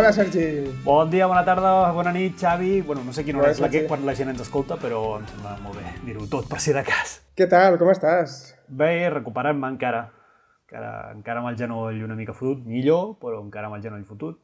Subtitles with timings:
[0.00, 0.64] Hola, Sergi.
[0.82, 2.80] Bon dia, bona tarda, bona nit, Xavi.
[2.80, 5.26] Bueno, no sé quina hora és la que, quan la gent ens escolta, però em
[5.28, 7.18] sembla molt bé dir-ho tot per si de cas.
[7.36, 7.76] Què tal?
[7.76, 8.38] Com estàs?
[8.80, 10.06] Bé, recuperant-me encara.
[10.64, 10.92] encara.
[11.12, 14.38] Encara amb el genoll una mica fotut, millor, però encara amb el genoll fotut.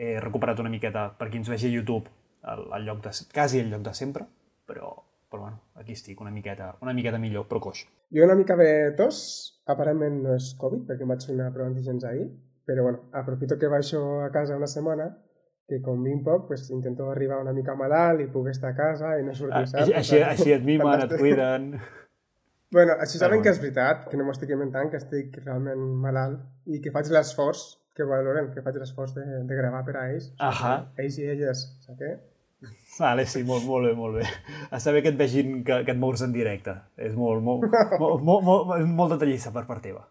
[0.00, 2.08] He recuperat una miqueta, per qui ens vegi a YouTube,
[2.40, 4.24] al, al lloc de, quasi al lloc de sempre,
[4.64, 4.94] però,
[5.28, 7.84] però bueno, aquí estic, una miqueta, una miqueta millor, però coix.
[8.08, 9.20] Jo una mica de tos,
[9.68, 12.30] aparentment no és Covid, perquè em vaig fer una prova d'antígens ahir,
[12.66, 15.10] però bueno, aprofito que baixo a casa una setmana,
[15.68, 19.14] que com vinc poc, pues, intento arribar una mica malalt i puc estar a casa
[19.20, 19.92] i no sortir, Ah, saps?
[20.00, 21.70] així, així et mimen, et cuiden...
[22.74, 23.44] Bueno, així saben bueno.
[23.44, 27.06] que és veritat, que no m'ho estic inventant, que estic realment malalt i que faig
[27.14, 27.60] l'esforç,
[27.94, 30.32] que valoren, que faig l'esforç de, de gravar per a ells.
[30.42, 30.72] Ahà.
[30.98, 32.14] Ells i elles, saps què?
[32.98, 34.24] Vale, sí, molt, molt bé, molt bé.
[34.74, 36.74] Està bé que et vegin que, que et mous en directe.
[36.96, 37.68] És molt, molt,
[38.02, 40.02] molt, molt, molt, molt detallista per part teva.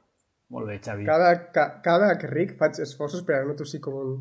[0.54, 1.06] Molt bé, Xavi.
[1.08, 4.12] Cada, ca, cada que ric faig esforços per a no tossir com un,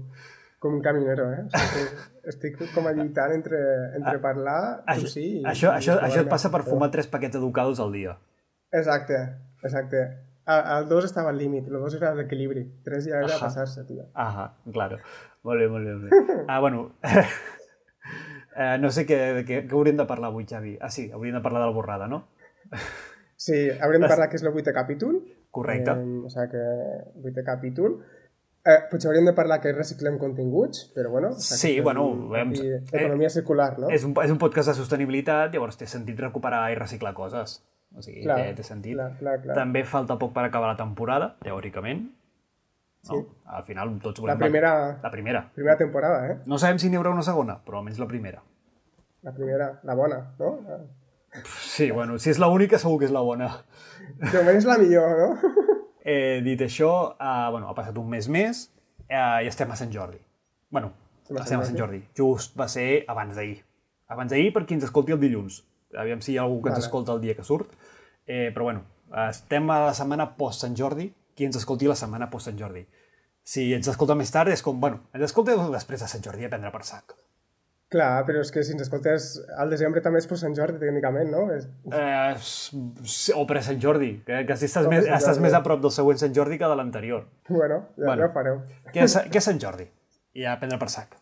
[0.63, 1.45] com un caminero, eh?
[1.45, 3.61] O sigui, estic com a lluitant entre,
[3.99, 5.43] entre parlar, Això, tossir i...
[5.53, 8.17] això, i això, això et passa per fumar tres paquets educados al dia.
[8.73, 9.19] Exacte,
[9.61, 10.05] exacte.
[10.49, 14.09] El, el 2 estava al límit, el 2 era l'equilibri, 3 ja era passar-se, tio.
[14.19, 14.99] Ahà, claro.
[15.45, 15.97] Molt bé, molt bé.
[15.99, 16.41] Molt bé.
[16.53, 16.89] Ah, bueno,
[18.57, 20.79] eh, no sé què, què, què hauríem de parlar avui, Xavi.
[20.81, 22.25] Ah, sí, hauríem de parlar de la borrada, no?
[23.37, 25.21] Sí, haurem de parlar que és el vuitè capítol.
[25.53, 25.93] Correcte.
[25.93, 26.63] Eh, o sigui que
[27.23, 27.99] vuitè capítol.
[28.65, 31.33] Eh, potser hauríem de parlar que reciclem continguts, però bueno...
[31.35, 32.05] o sigui Sí, bueno,
[32.39, 33.91] hem- aquí Economia circular, no?
[33.91, 37.57] És un, és un podcast de sostenibilitat, llavors té sentit recuperar i reciclar coses.
[37.93, 38.95] O sigui, Clar, té, té sentit.
[38.97, 39.57] clar, clar, clar.
[39.59, 42.07] També falta poc per acabar la temporada, teòricament.
[43.11, 43.17] No?
[43.19, 43.19] Sí.
[43.59, 44.39] Al final tots La volem...
[44.47, 44.73] primera,
[45.03, 45.43] La primera.
[45.57, 46.39] primera temporada, eh?
[46.47, 48.41] No sabem si n'hi haurà una segona, però almenys la primera.
[49.27, 50.55] La primera, la bona, no?
[50.69, 50.81] La-
[51.73, 53.49] Sí, bueno, si és l'única segur que és la bona.
[54.21, 55.59] De moment és la millor, no?
[56.03, 58.65] Eh, dit això, eh, bueno, ha passat un mes més
[59.07, 60.19] eh, i estem a Sant Jordi.
[60.75, 60.89] bueno,
[61.23, 62.01] Estem estem a Sant Jordi.
[62.19, 63.61] Just va ser abans d'ahir.
[64.11, 65.61] Abans d'ahir per qui ens escolti el dilluns.
[65.95, 66.89] Aviam si hi ha algú que ens Vale.
[66.89, 67.71] escolta el dia que surt.
[68.27, 68.83] Eh, però bueno,
[69.29, 71.07] estem a la setmana post-Sant Jordi.
[71.39, 72.83] Qui ens escolti la setmana post-Sant Jordi.
[73.43, 76.51] Si ens escolta més tard és com, bueno, ens escolta després de Sant Jordi a
[76.51, 77.15] prendre per sac.
[77.93, 79.25] Clar, però és que si ens escoltes
[79.61, 81.43] al desembre també és per Sant Jordi, tècnicament, no?
[81.53, 81.67] És...
[81.93, 85.93] Eh, o per Sant Jordi, que, que si estàs, més, estàs més a prop del
[85.93, 87.27] següent Sant Jordi que de l'anterior.
[87.51, 88.23] Bueno, ja, Bueno.
[88.23, 88.63] ja ho fareu.
[88.95, 89.85] Què és, què és Sant Jordi?
[90.41, 91.19] I a prendre per sac.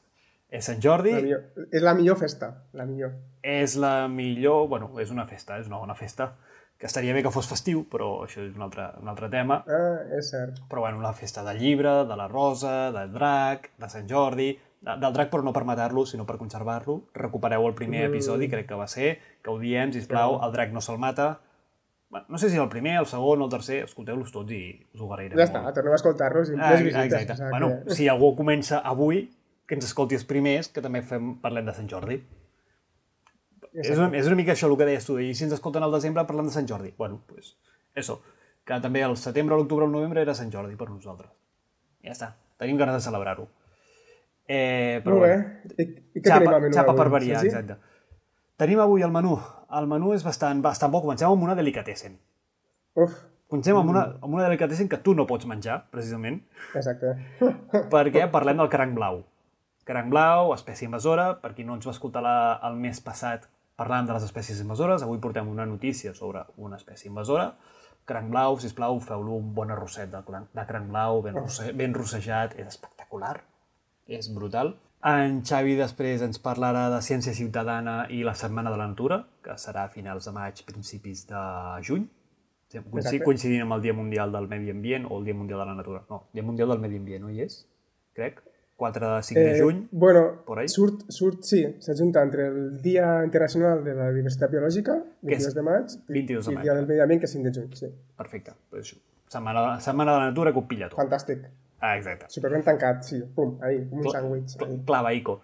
[0.51, 3.13] És Sant Jordi, La millor, és la millor festa, la millor.
[3.43, 4.69] és la millor...
[4.71, 6.33] Bueno, és una festa, és una bona festa,
[6.79, 9.61] que estaria bé que fos festiu, però això és un altre, un altre tema.
[9.67, 10.59] Ah, és cert.
[10.71, 14.53] Però bueno, la festa del llibre, de la rosa, del drac, de Sant Jordi...
[14.81, 17.09] de- Del drac, però no per matar-lo, sinó per conservar-lo.
[17.13, 18.15] Recupereu el primer Mm.
[18.15, 21.41] episodi, crec que va ser, que ho diem, sisplau, el drac no se'l mata.
[22.09, 25.01] Bueno, no sé si el primer, el segon o el tercer, escolteu-los tots i us
[25.01, 25.75] ho agrairem Ja està, molt.
[25.75, 27.05] tornem a escoltar-los i Ah, més visites.
[27.13, 27.33] exacte.
[27.33, 29.31] o sigui Bueno, que- si algú comença avui,
[29.67, 32.25] que ens escolti els primers, que també fem, parlem de Sant Jordi.
[33.73, 35.93] És una, és una mica això el que deies tu, i si ens escolten al
[35.93, 36.93] desembre parlant de Sant Jordi.
[36.99, 37.57] Bueno, pues,
[37.95, 38.21] eso.
[38.65, 41.31] Que també el setembre, l'octubre, el novembre era Sant Jordi per nosaltres.
[42.03, 42.35] Ja està.
[42.59, 43.47] Tenim ganes de celebrar-ho.
[44.51, 45.35] Eh, però Molt bé.
[45.77, 47.53] I, i què tenim xapa, al menú xapa per variar, Sergi?
[47.55, 47.77] exacte.
[48.59, 49.37] Tenim avui el menú.
[49.79, 51.05] El menú és bastant, bastant bo.
[51.05, 52.19] Comencem amb una delicatessen.
[52.99, 53.15] Uf,
[53.51, 56.37] Comencem amb una, amb una delicatessen que tu no pots menjar, precisament,
[56.79, 57.17] exacte.
[57.95, 59.25] perquè parlem del cranc blau.
[59.89, 62.35] Cranc blau, espècie invasora, per qui no ens va escoltar la,
[62.69, 63.49] el mes passat
[63.81, 67.49] parlant de les espècies invasores, avui portem una notícia sobre una espècie invasora.
[68.07, 71.97] Cranc blau, si plau, feu-lo un bon arrosset de, de cranc blau, ben, rosse, ben
[71.97, 73.35] rossejat, és espectacular,
[74.11, 74.75] és brutal.
[75.07, 79.55] En Xavi després ens parlarà de Ciència Ciutadana i la Setmana de la Natura, que
[79.57, 81.45] serà a finals de maig, principis de
[81.87, 82.05] juny,
[82.71, 83.23] Exacte.
[83.25, 86.05] coincidint amb el Dia Mundial del Medi Ambient o el Dia Mundial de la Natura.
[86.11, 87.63] No, Dia Mundial del Medi Ambient, no hi és?
[88.15, 88.43] Crec.
[88.81, 89.89] 4 de 5 de juny.
[89.93, 90.69] bueno, por ahí.
[90.69, 94.95] surt, surt, sí, s'ajunta entre el Dia Internacional de la Diversitat Biològica,
[95.27, 96.63] Que és 22 de maig, i, 22 de i el.
[96.63, 97.91] Dia del Medi Ambient, que és 5 de juny, sí.
[98.17, 98.53] Perfecte.
[98.71, 98.97] Pues això.
[99.29, 100.99] Setmana, setmana de la Natura que ho pilla tot.
[100.99, 101.45] Fantàstic.
[101.81, 102.27] Ah, exacte.
[102.29, 103.23] Superben tancat, sí.
[103.35, 104.57] Pum, ahí, un sàndwich.
[104.63, 104.79] ahí.
[104.87, 105.41] Clavaico.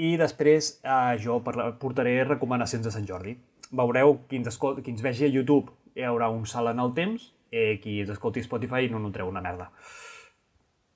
[0.00, 3.36] I després eh, jo portaré recomanacions de Sant Jordi.
[3.70, 4.80] Veureu, qui ens, escol...
[4.82, 8.10] qui ens vegi a YouTube hi haurà un salt en el temps, eh, qui ens
[8.10, 9.68] escolti a Spotify no notreu una merda.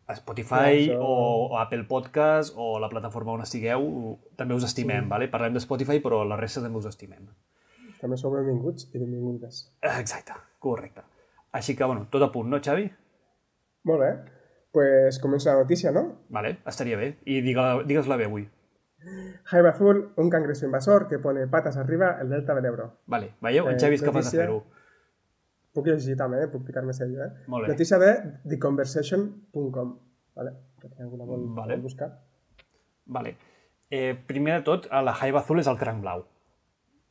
[0.08, 5.05] A Spotify això- o, o Apple Podcast o la plataforma on estigueu, també us estimem,
[5.05, 5.11] sí.
[5.12, 5.29] vale?
[5.29, 7.29] Parlem de Spotify, però la resta també us estimem.
[8.00, 9.67] També sou benvinguts i benvingudes.
[9.82, 11.02] Exacte, correcte.
[11.52, 12.88] Així que, bueno, tot a punt, no, Xavi?
[13.88, 14.11] Molt bé.
[14.73, 16.25] Pues comença la notícia, no?
[16.29, 17.19] Vale, estaria bé.
[17.25, 18.49] I digue- digues-la bé avui.
[19.44, 22.99] Jaime Azul, un cangrejo invasor que pone patas arriba el delta del Ebro.
[23.06, 23.69] Vale, veieu?
[23.69, 24.65] En Eh, Xavi és capaç de notícia- fer-ho.
[25.73, 26.49] Puc llegir també, eh?
[26.49, 27.31] puc ficar-me sèrio, eh?
[27.47, 27.73] Molt bé.
[27.73, 29.99] Notícia de theconversation.com,
[30.35, 30.53] vale?
[30.81, 31.75] Per si algú la vol, Vale.
[31.75, 32.11] vol buscar.
[33.06, 33.37] Vale.
[33.91, 36.25] Eh, primer de tot, la jaiba azul és el cranc blau.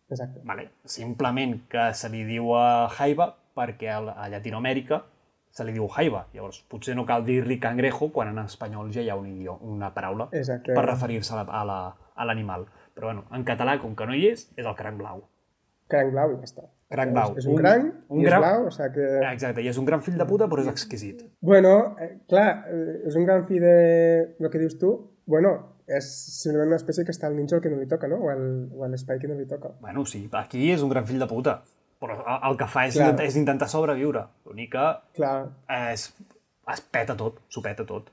[0.10, 0.42] Exacte.
[0.46, 0.70] Vale.
[0.86, 5.04] Simplement que se li diu a jaiba perquè a, a Llatinoamèrica
[5.58, 6.28] se li diu jaiba.
[6.36, 9.90] Llavors, potser no cal dir-li cangrejo quan en espanyol ja hi ha un idioma, una
[9.96, 10.74] paraula Exacte.
[10.78, 12.68] per referir-se a la- a la- a l'animal.
[12.96, 15.24] Però bueno, en català, com que no hi és, és el cranc blau.
[15.88, 16.64] Cranc blau i ja està.
[16.90, 17.34] Cranc blau.
[17.38, 19.08] És un, Un- cranc un i és gran- blau, o sigui que...
[19.32, 21.22] Exacte, i és un gran fill de puta, però és exquisit.
[21.42, 24.94] Bueno, eh, clar, eh, és un gran fi de el que dius tu.
[25.26, 25.56] Bueno,
[25.88, 26.06] és
[26.42, 28.18] simplement una espècie que està al nínxol que no li toca, no?
[28.24, 28.32] O,
[28.80, 29.74] o a l'espai que no li toca.
[29.82, 31.62] Bueno, sí, aquí és un gran fill de puta,
[32.02, 33.08] però el- el que fa és, Clar.
[33.10, 34.26] intentar, és intentar sobreviure.
[34.46, 35.38] L'únic que Clar,
[35.92, 36.08] és,
[36.74, 38.12] es peta tot, s'ho peta tot,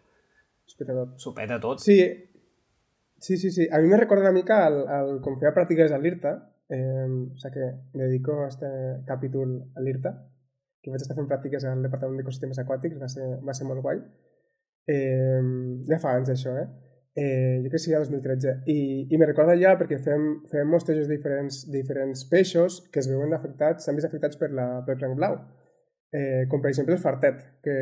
[0.66, 1.80] s'ho peta tot.
[1.80, 1.98] Sí,
[3.18, 3.68] sí, sí, sí.
[3.72, 6.34] A mi me recorda una mica al, al com feia pràctiques a l'IRTA,
[6.68, 8.66] eh, o sigui que dedico este
[9.06, 10.14] capítol a l'IRTA,
[10.82, 14.00] que vaig estar fent pràctiques al Departament d'Ecosistemes Aquàtics, va ser, va ser molt guai.
[14.86, 15.40] Eh,
[15.88, 16.66] ja fa anys això, eh?
[17.16, 18.62] Eh jo crec que seria 2013.
[18.66, 23.08] I, i me recorda ja perquè fem, fem mostejos de diferents, diferents peixos que es
[23.10, 25.38] veuen afectats, s'han vist afectats per la, pel cranc blau.
[26.14, 27.74] Eh, com per exemple el fartet, que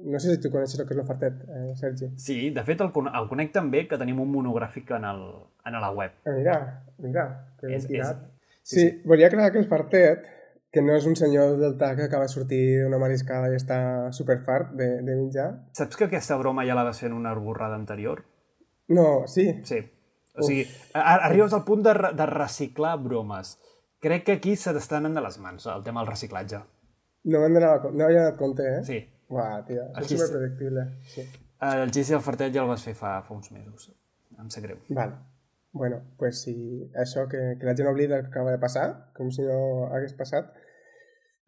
[0.00, 2.06] no sé si tu coneixes el que és el fartet, eh, Sergi.
[2.16, 2.88] Sí, de fet el,
[3.20, 5.24] el conec també que tenim un monogràfic en, el,
[5.68, 6.14] en la web.
[6.24, 6.54] Ah, mira,
[6.98, 7.24] mira,
[7.60, 8.22] que ben És- tirat.
[8.62, 10.24] sí, Sí, sí, volia aclarar que el fartet,
[10.72, 14.12] que no és un senyor del TAC que acaba de sortir d'una mariscada i està
[14.14, 15.48] superfart de, de menjar.
[15.74, 18.22] Saps que aquesta broma ja la vas fer en una borrada anterior?
[18.90, 19.80] No, sí, Sí.
[20.40, 20.62] O sigui,
[20.94, 23.56] arribes al punt de, de reciclar bromes.
[24.00, 26.60] Crec que aquí se t'estan anant de les mans, el tema del reciclatge.
[27.28, 28.84] no me'n donava, no havia donat compte, eh?
[28.86, 29.00] Sí.
[29.28, 30.86] Uah, tia, és superpredictible.
[31.12, 31.26] Sí.
[31.66, 33.90] El Gissi del Fartet ja el vas fer fa, fa uns mesos.
[34.40, 34.78] Em sap greu.
[34.88, 35.18] Vale.
[35.76, 36.54] Bueno, pues sí,
[36.98, 40.16] això que, que la gent oblida el que acaba de passar, com si no hagués
[40.18, 40.48] passat.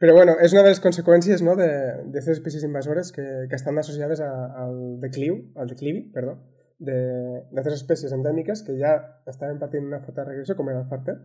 [0.03, 4.21] Però bueno, és una de les conseqüències no, d'aquestes espècies invasores que, que estan associades
[4.21, 4.31] a,
[4.67, 6.37] al decliu, al declivi, perdó,
[6.83, 8.97] d'altres espècies endèmiques que ja
[9.31, 11.23] estaven patint una forta regressió, com era el fartet,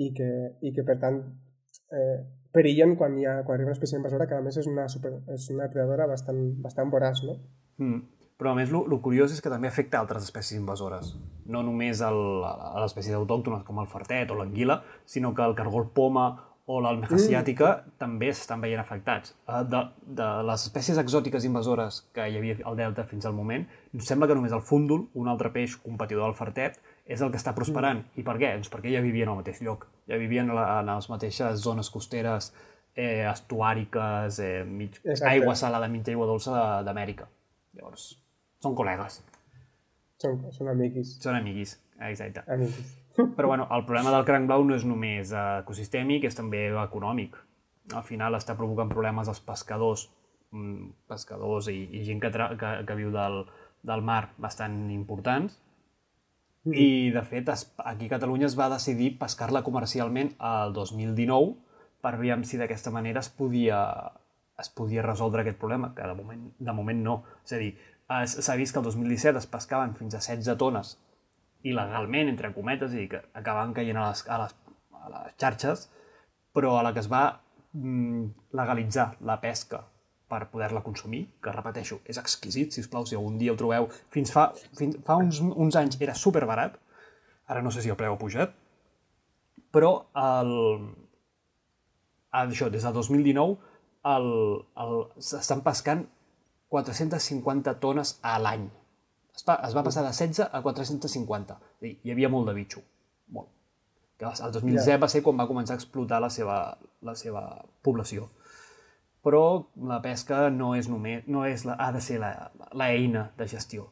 [0.00, 0.30] i que,
[0.64, 1.20] i que per tant
[1.92, 2.18] eh,
[2.54, 5.12] perillen quan, hi ha, quan arriba una espècie invasora que a més és una, super,
[5.34, 7.38] és una predadora bastant, bastant voraç, no?
[7.82, 8.02] Mm.
[8.34, 11.12] Però a més, el curiós és que també afecta altres espècies invasores.
[11.46, 15.54] No només el, a les espècies autòctones com el fartet o l'anguila, sinó que el
[15.54, 16.26] cargol poma
[16.66, 19.34] o l'almeja asiàtica també s'estan veient afectats.
[19.48, 23.66] Eh, De, de les espècies exòtiques invasores que hi havia al delta fins al moment,
[24.00, 27.52] sembla que només el fúndol, un altre peix competidor del fartet, és el que està
[27.54, 28.00] prosperant.
[28.16, 28.54] I per què?
[28.54, 29.86] Doncs perquè ja vivien al mateix lloc.
[30.08, 32.54] Ja vivien la- en les mateixes zones costeres
[32.96, 35.28] eh, estuàriques, eh, mig, Exacte.
[35.34, 37.26] aigua salada, mitja aigua dolça d'Amèrica.
[37.74, 38.18] Llavors,
[38.62, 39.20] són col·legues,
[40.22, 41.16] Són, són amiguis.
[41.20, 42.44] són amiguis, exacte.
[42.46, 43.03] amiguis.
[43.14, 47.36] Però bueno, el problema del cranc blau no és només eh, ecosistèmic, és també econòmic.
[47.94, 50.08] Al final està provocant problemes als pescadors,
[50.50, 53.44] mm, pescadors i, i gent que, tra que, que viu del,
[53.86, 55.60] del mar bastant importants.
[56.64, 61.52] I, de fet, es, aquí a Catalunya es va decidir pescar-la comercialment al 2019
[62.02, 63.78] per veure si d'aquesta manera es podia,
[64.58, 67.18] es podia resoldre aquest problema, que de moment, de moment no.
[67.44, 67.74] És a dir,
[68.32, 70.96] s'ha vist que el 2017 es pescaven fins a 16 tones
[71.64, 74.54] il·legalment, entre cometes, i que acabaven caient a les, a les,
[75.00, 75.88] a les xarxes,
[76.54, 77.24] però a la que es va
[77.72, 78.24] mm,
[78.56, 79.82] legalitzar la pesca
[80.30, 83.88] per poder-la consumir, que repeteixo, és exquisit, si us plau, si algun dia ho trobeu.
[84.14, 86.78] Fins fa, fins, fa uns, uns anys era superbarat,
[87.46, 88.54] ara no sé si el preu ha pujat,
[89.74, 90.52] però el,
[92.42, 93.56] això, des del 2019
[94.14, 94.28] el,
[94.84, 96.04] el, s'estan pescant
[96.74, 98.66] 450 tones a l'any.
[99.34, 101.56] Es, va, es va passar de 16 a 450.
[101.58, 102.82] És a dir, hi havia molt de bitxo.
[103.34, 103.50] Molt.
[104.18, 104.98] Que el 2017 Ja.
[105.02, 106.58] va ser quan va començar a explotar la seva,
[107.02, 107.42] la seva
[107.82, 108.28] població.
[109.24, 113.30] Però la pesca no és només, no és la, ha de ser la, la eina
[113.38, 113.88] de gestió.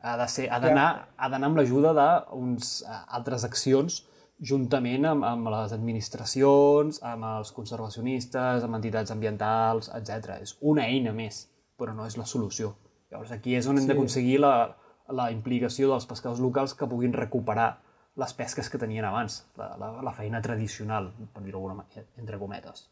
[0.00, 4.06] Ha de ser, ha d'anar ha d'anar amb l'ajuda d'uns eh, altres accions
[4.40, 10.38] juntament amb, amb les administracions, amb els conservacionistes, amb entitats ambientals, etc.
[10.40, 11.42] És una eina més,
[11.76, 12.72] però no és la solució.
[13.10, 13.90] Llavors aquí és on hem Sí.
[13.92, 14.76] d'aconseguir la,
[15.08, 17.80] la implicació dels pescadors locals que puguin recuperar
[18.16, 22.38] les pesques que tenien abans, la, la, la feina tradicional, per dir-ho d'alguna manera, entre
[22.38, 22.88] cometes.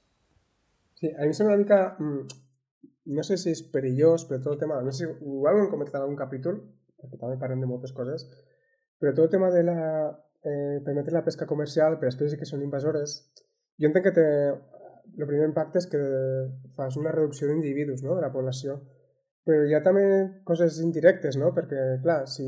[0.99, 1.97] Sí, a mi em sembla una mica...
[1.99, 2.45] mm,
[3.09, 4.83] No sé si és perillós, però tot el tema...
[4.85, 6.59] No sé si ho hem comentat en algun capítol,
[7.01, 8.27] perquè també parlem de moltes coses,
[9.01, 9.77] però tot el tema de la...
[10.45, 13.15] Eh, permetre la pesca comercial per espècies que són invasores,
[13.81, 14.27] jo entenc que té...
[15.19, 15.99] El primer impacte és que
[16.77, 18.15] fas una reducció d'individus no?
[18.15, 18.77] de la població,
[19.49, 20.05] però hi ha també
[20.45, 21.55] coses indirectes, no?
[21.57, 22.45] Perquè, clar, si...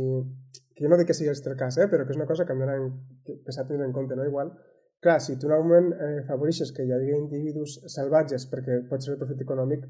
[0.76, 1.86] Que jo no dic que sigui el cas, eh?
[1.92, 2.90] però que és una cosa que hem
[3.24, 4.24] que s'ha de tenir en compte, no?
[4.24, 4.52] Igual,
[5.00, 9.14] clar, si tu en moment eh, favoreixes que hi hagi individus salvatges perquè pot ser
[9.14, 9.86] el profit econòmic,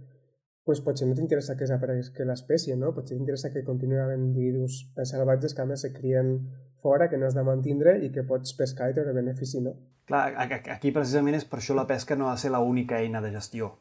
[0.67, 2.93] pues potser no t'interessa que desaparegui l'espècie, no?
[2.95, 6.37] Potser t'interessa que continuï havent individus salvatges que a més se crien
[6.83, 9.75] fora, que no has de mantindre i que pots pescar i treure benefici, no?
[10.07, 13.35] Clar, aquí precisament és per això la pesca no ha de ser l'única eina de
[13.35, 13.75] gestió.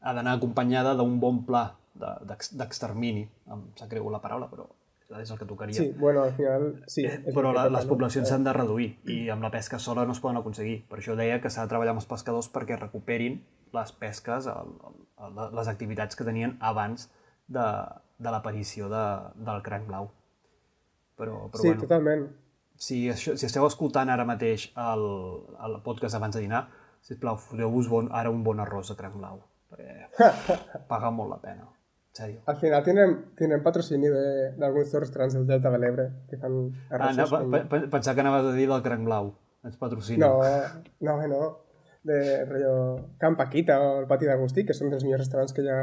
[0.00, 3.26] Ha d'anar acompanyada d'un bon pla d'extermini.
[3.26, 4.68] De, em sap greu la paraula, però
[5.20, 5.76] és el que tocaria.
[5.76, 6.84] Sí, bueno, al final...
[6.86, 10.14] Sí, eh, però la, les poblacions s'han de reduir i amb la pesca sola no
[10.16, 10.82] es poden aconseguir.
[10.88, 13.42] Per això deia que s'ha de treballar amb els pescadors perquè recuperin
[13.76, 14.72] les pesques, el,
[15.26, 17.08] el, les activitats que tenien abans
[17.48, 17.66] de,
[18.18, 19.04] de l'aparició de,
[19.48, 20.10] del cranc blau.
[21.18, 22.26] Però, però sí, bueno, totalment.
[22.82, 25.04] Si, això, si esteu escoltant ara mateix el,
[25.66, 26.64] el podcast abans de dinar,
[27.04, 30.32] sisplau, foteu-vos bon, ara un bon arròs de cranc blau, perquè
[30.90, 31.68] paga molt la pena.
[32.12, 32.40] En sèrio.
[32.46, 34.10] Al final tenen, tenen patrocini
[34.60, 36.58] d'alguns restaurants del Delta de l'Ebre que fan.
[36.92, 37.56] Ah, no, com...
[37.90, 39.30] pensava que anaves a dir del cranc blau.
[39.64, 40.26] Ens patrocina.
[40.28, 40.40] No,
[41.08, 41.42] no, no.
[42.04, 42.74] De rotllo
[43.22, 45.80] Camp Paquita o el Pati d'Agustí, que són dels millors restaurants que hi ha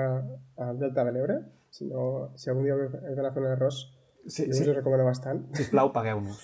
[0.67, 1.39] al Delta de l'Ebre.
[1.71, 3.81] Si, no, si algun dia heu d'anar a fer un arròs,
[4.27, 4.61] Sí, sí.
[4.61, 5.45] us ho recomano bastant.
[5.57, 6.41] Sisplau, pagueu-nos.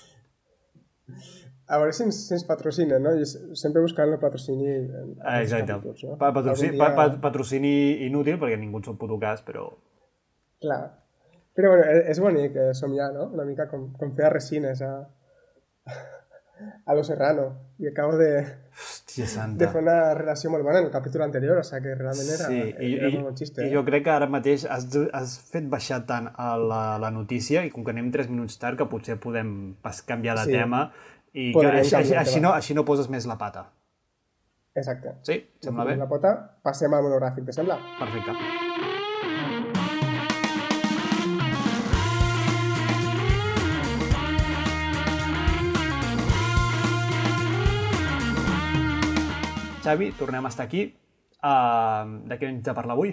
[1.67, 3.15] A veure si ens, si ens patrocina, no?
[3.17, 4.75] I sempre buscant el patrocini...
[5.23, 5.71] Ah, exacte.
[5.71, 6.17] Capítols, no?
[6.21, 6.91] pa patrocini, dia...
[6.93, 7.73] pa patrocini
[8.05, 9.65] inútil, perquè ningú ens puto cas, però...
[10.61, 10.83] Clar.
[11.57, 13.31] Però bueno, e-, és bonic eh, somiar, no?
[13.33, 14.91] Una mica com, com fer resines a,
[16.85, 17.47] a Lo Serrano.
[17.79, 18.45] I acabo de,
[18.75, 19.63] Hòstia santa.
[19.63, 22.47] de fer una relació molt bona en el capítol anterior, o sigui que realment era,
[22.51, 23.63] sí, i, era molt bon xiste.
[23.63, 27.63] I jo crec que ara mateix has, has fet baixar tant a la, la notícia
[27.63, 29.49] i com que anem 3 minuts tard que potser podem
[29.83, 30.57] pas canviar de sí.
[30.59, 30.89] tema
[31.35, 33.65] i que, així, així, així, no, així no poses més la pata.
[34.75, 35.17] Exacte.
[35.27, 35.95] Sí, sembla bé.
[35.99, 36.31] La pota,
[36.63, 37.75] passem al monogràfic, te sembla?
[37.99, 38.35] Perfecte.
[49.83, 50.87] Xavi, tornem a estar aquí.
[51.43, 53.11] Uh, de què hem de parlar avui?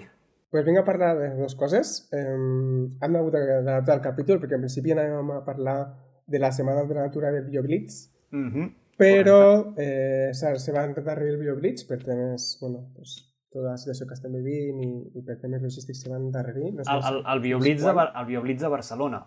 [0.53, 1.93] Pues vinc a parlar de dues coses.
[2.13, 5.77] Eh, hem hagut d'adaptar el capítol perquè en principi anàvem a parlar
[6.25, 8.71] de la Setmana de la Natura del BioBlitz, mm -hmm.
[8.97, 9.39] però
[9.77, 13.15] eh, se va endarrerir el BioBlitz per temes, bueno, pues,
[13.49, 16.73] tota la situació que estem vivint i, i per temes logístics se van endarrerir.
[16.73, 19.25] No sé el, el, el, BioBlitz de, el BioBlitz de Barcelona,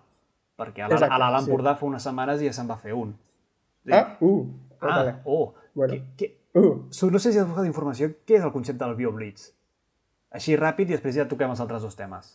[0.58, 1.80] perquè a l'Alt Empordà sí.
[1.80, 3.14] fa unes setmanes ja se'n va fer un.
[3.88, 4.46] Ah, uh,
[4.80, 5.14] ah, vale.
[5.25, 5.94] oh, bueno.
[5.94, 6.88] que, que, Uh.
[7.10, 8.08] No sé si has buscat informació.
[8.25, 9.50] Què és el concepte del BioBlitz?
[10.32, 12.30] Així ràpid i després ja toquem els altres dos temes.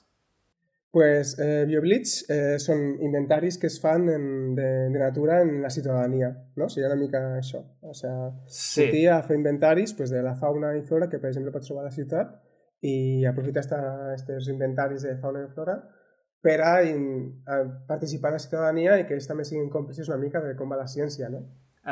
[0.91, 4.25] Pues eh, BioBlitz eh, són inventaris que es fan en,
[4.57, 6.67] de, de natura en la ciutadania, no?
[6.67, 7.61] Seria una mica això.
[7.79, 8.81] O sea, sí.
[8.81, 11.85] sortir a fer inventaris pues, de la fauna i flora que, per exemple, pots trobar
[11.85, 12.35] a la ciutat
[12.83, 13.63] i aprofitar
[14.17, 15.77] aquests inventaris de fauna i flora
[16.41, 17.07] per a, in,
[17.47, 20.73] a participar en la ciutadania i que ells també siguin còmplices una mica de com
[20.73, 21.45] va la ciència, no?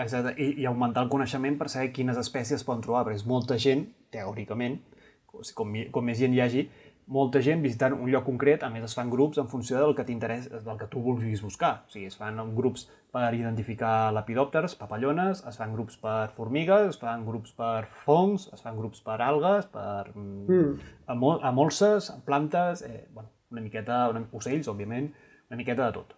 [0.03, 3.58] Exacte, I, i augmentar el coneixement per saber quines espècies poden trobar, perquè és molta
[3.62, 4.82] gent, teòricament,
[5.29, 6.68] com, com més gent hi hagi,
[7.10, 10.06] molta gent visitant un lloc concret, a més es fan grups en funció del que
[10.06, 11.72] t'interessa, del que tu vulguis buscar.
[11.88, 17.01] O sigui, es fan grups per identificar lepidòpters, papallones, es fan grups per formigues, es
[17.01, 20.92] fan grups per fongs, es fan grups per algues, per mm.
[21.16, 25.10] amol amolses, plantes, eh, bueno, una miqueta, una, ocells, òbviament,
[25.50, 26.13] una miqueta de tot.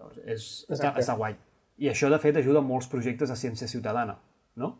[0.00, 1.36] Llavors, és, està, està guai.
[1.82, 4.16] I això, de fet, ajuda a molts projectes de ciència ciutadana,
[4.56, 4.74] no?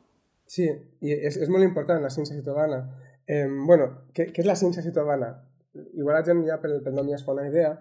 [0.49, 0.65] Sí,
[1.05, 2.83] i és, és molt important la ciència ciutadana.
[3.27, 5.33] Eh, bueno, què, què és la ciència ciutadana?
[5.75, 7.75] Igual la gent ja pel, pel nom ja es fa una idea,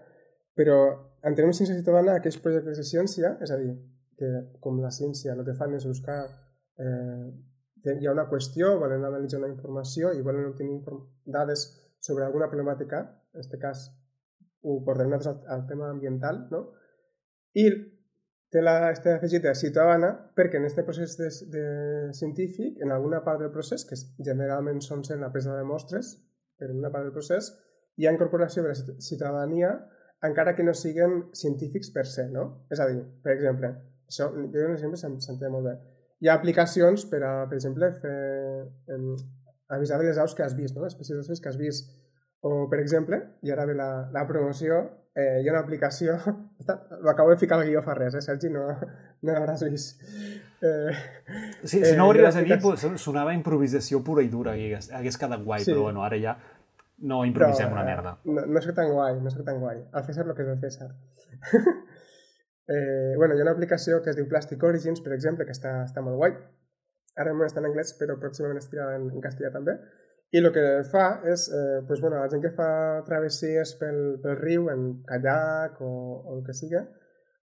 [0.57, 0.77] però
[1.27, 3.73] entenem ciència ciutadana aquells projectes de ciència, és a dir,
[4.17, 4.29] que
[4.63, 6.19] com la ciència el que fan és buscar
[6.79, 7.31] eh,
[7.83, 10.77] hi ha una qüestió, volen analitzar una informació i volen obtenir
[11.25, 11.65] dades
[12.01, 13.01] sobre alguna problemàtica,
[13.33, 13.87] en aquest cas
[14.61, 16.67] ho portem nosaltres al, al tema ambiental, no?
[17.57, 17.65] I
[18.51, 21.65] té aquesta afegida ciutadana perquè en aquest procés de, de
[22.17, 26.17] científic, en alguna part del procés, que generalment són sent la presa de mostres,
[26.59, 27.53] però en una part del procés,
[27.97, 29.71] hi ha incorporació de la ciutadania
[30.27, 32.67] encara que no siguin científics per se, no?
[32.71, 33.71] És a dir, per exemple,
[34.11, 35.77] això, jo un exemple s'entén molt bé.
[36.21, 38.17] Hi ha aplicacions per a, per exemple, fer,
[38.93, 39.07] en,
[39.71, 40.85] avisar de les aus que has vist, no?
[40.85, 41.89] espècies que has vist.
[42.41, 44.79] O, per exemple, i ara ve la, la promoció,
[45.13, 46.17] eh, hi ha una aplicació...
[47.05, 48.49] M'acabo de ficar al guió fa res, eh, Sergi?
[48.53, 48.63] No,
[49.21, 50.01] no l'hauràs vist.
[50.61, 50.95] Eh,
[51.63, 54.89] sí, si no ho arribes a dir, pues, sonava improvisació pura i dura i hagués,
[54.97, 55.71] hagués quedat guai, sí.
[55.71, 56.35] però bueno, ara ja
[57.01, 58.17] no improvisem però, una merda.
[58.25, 59.81] No, no és tan guai, no és tan guai.
[59.93, 60.89] Al César lo que és el César.
[62.73, 65.83] eh, bueno, hi ha una aplicació que es diu Plastic Origins, per exemple, que està,
[65.85, 66.37] està molt guai.
[67.21, 69.77] Ara no està en anglès, però pròximament estirà en, en castellà també
[70.31, 72.71] i el que fa és, eh, pues, bueno, la gent que fa
[73.07, 75.91] travessies pel, pel riu en kayak o,
[76.23, 76.85] o el que siga,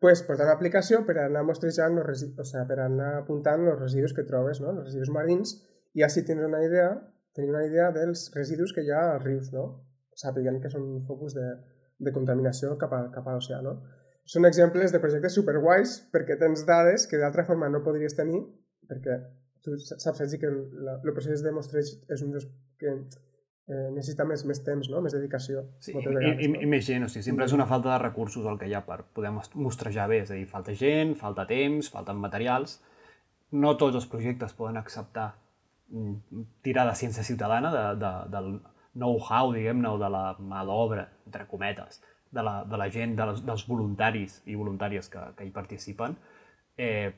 [0.03, 3.79] pues, portar una aplicació per anar mostrejant els residus, o sigui, per anar apuntant els
[3.79, 4.73] residus que trobes, no?
[4.75, 5.55] els residus marins,
[5.95, 6.89] i així tens una idea,
[7.37, 9.67] tenir una idea dels residus que hi ha als rius, no?
[10.19, 11.45] sàpiguen que són focus de,
[12.03, 13.77] de contaminació cap a, cap a l'oceà, no?
[14.33, 18.39] Són exemples de projectes superguais perquè tens dades que d'altra forma no podries tenir
[18.87, 19.17] perquè
[19.63, 22.47] tu saps, Sergi, que el, el procés de mostreig és un dels
[22.81, 25.01] que eh, necessita més, més temps, no?
[25.03, 25.63] més dedicació.
[25.83, 26.63] Sí, i, vegades, i, no?
[26.65, 28.83] i més gent, o sigui, sempre és una falta de recursos el que hi ha
[28.87, 32.81] per poder mostrejar bé, és a dir, falta gent, falta temps, falten materials,
[33.63, 35.29] no tots els projectes poden acceptar
[35.93, 38.55] mm, tirar de ciència ciutadana, de, de, del
[38.99, 42.01] know-how, diguem-ne, o de la mà d'obra, entre cometes,
[42.33, 46.17] de la, de la gent, de les, dels voluntaris i voluntàries que, que hi participen,
[46.77, 47.13] eh,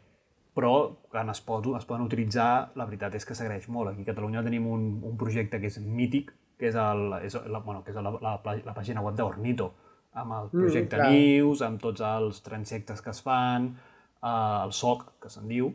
[0.56, 0.72] però
[1.12, 3.92] quan es, pot, es poden utilitzar, la veritat és que s'agraeix molt.
[3.92, 7.60] Aquí a Catalunya tenim un, un projecte que és mític, que és, el, és, la,
[7.60, 9.74] bueno, que és la, la, la pàgina web d'Ornito,
[10.16, 13.74] amb el mm, projecte mm, News, amb tots els transectes que es fan,
[14.22, 14.32] eh,
[14.64, 15.74] el SOC, que se'n diu,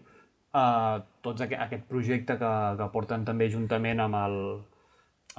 [0.57, 0.97] eh,
[1.29, 4.41] tots aquest, aquest projecte que, que porten també juntament amb el,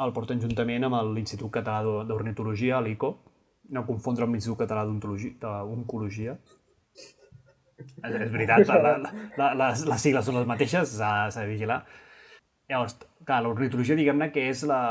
[0.06, 3.16] el porten juntament amb l'Institut Català d'Ornitologia, l'ICO,
[3.74, 6.38] no confondre amb l'Institut Català d'Oncologia,
[8.02, 11.82] és, és veritat, la, la, la, les, les sigles són les mateixes, s'ha de vigilar.
[12.72, 14.82] Llavors, clar, l'ornitologia, diguem-ne, que és la,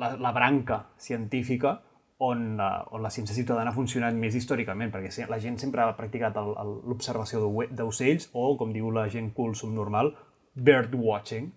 [0.00, 1.76] la, la branca científica
[2.20, 5.94] on, la, on la ciència ciutadana ha funcionat més històricament, perquè la gent sempre ha
[5.96, 10.12] practicat l'observació d'ocells o, com diu la gent cool subnormal,
[10.54, 11.50] bird watching.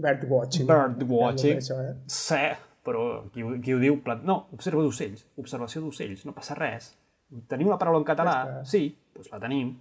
[0.00, 0.68] Bird watching.
[0.68, 1.60] Bird watching.
[1.68, 1.94] No eh?
[2.08, 2.42] Sí,
[2.84, 4.00] però qui, qui ho diu...
[4.24, 6.92] No, observa d'ocells, observació d'ocells, no passa res.
[7.48, 8.36] Tenim la paraula en català?
[8.68, 8.86] Sí,
[9.16, 9.76] doncs la tenim.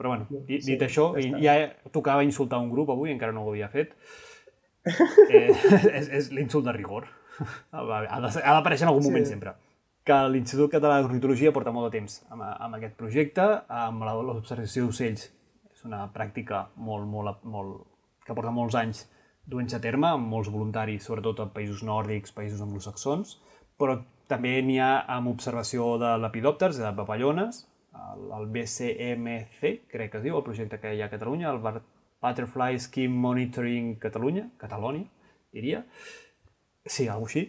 [0.00, 3.54] Però bueno, dit, sí, això, ja, ja tocava insultar un grup avui, encara no ho
[3.54, 3.96] havia fet.
[5.30, 5.50] Eh,
[5.98, 7.04] és és l'insult de rigor.
[7.70, 9.34] Ha d'aparèixer en algun moment sí.
[9.34, 9.52] sempre.
[10.08, 15.26] Que l'Institut Català d'Ornitologia porta molt de temps amb, amb aquest projecte, amb l'observació d'ocells.
[15.68, 17.84] És una pràctica molt, molt, molt,
[18.24, 19.04] que porta molts anys
[19.50, 23.36] duent a terme, amb molts voluntaris, sobretot a països nòrdics, països anglosaxons,
[23.80, 23.98] però
[24.30, 27.64] també n'hi ha amb observació de lepidòpters, de papallones,
[28.00, 31.60] el, el BCMC, crec que es diu, el projecte que hi ha a Catalunya, el
[32.22, 35.08] Butterfly Scheme Monitoring Catalunya, Catalònia,
[35.52, 35.84] diria.
[36.86, 37.46] Sí, alguna així.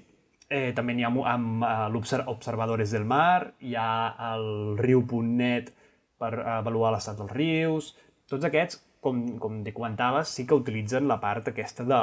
[0.51, 3.89] Eh, també n'hi ha amb, amb l'Observadores del Mar, hi ha
[4.33, 5.71] el riu.net
[6.19, 7.93] per avaluar l'estat dels rius.
[8.29, 12.01] Tots aquests, com, com te comentaves, sí que utilitzen la part aquesta de,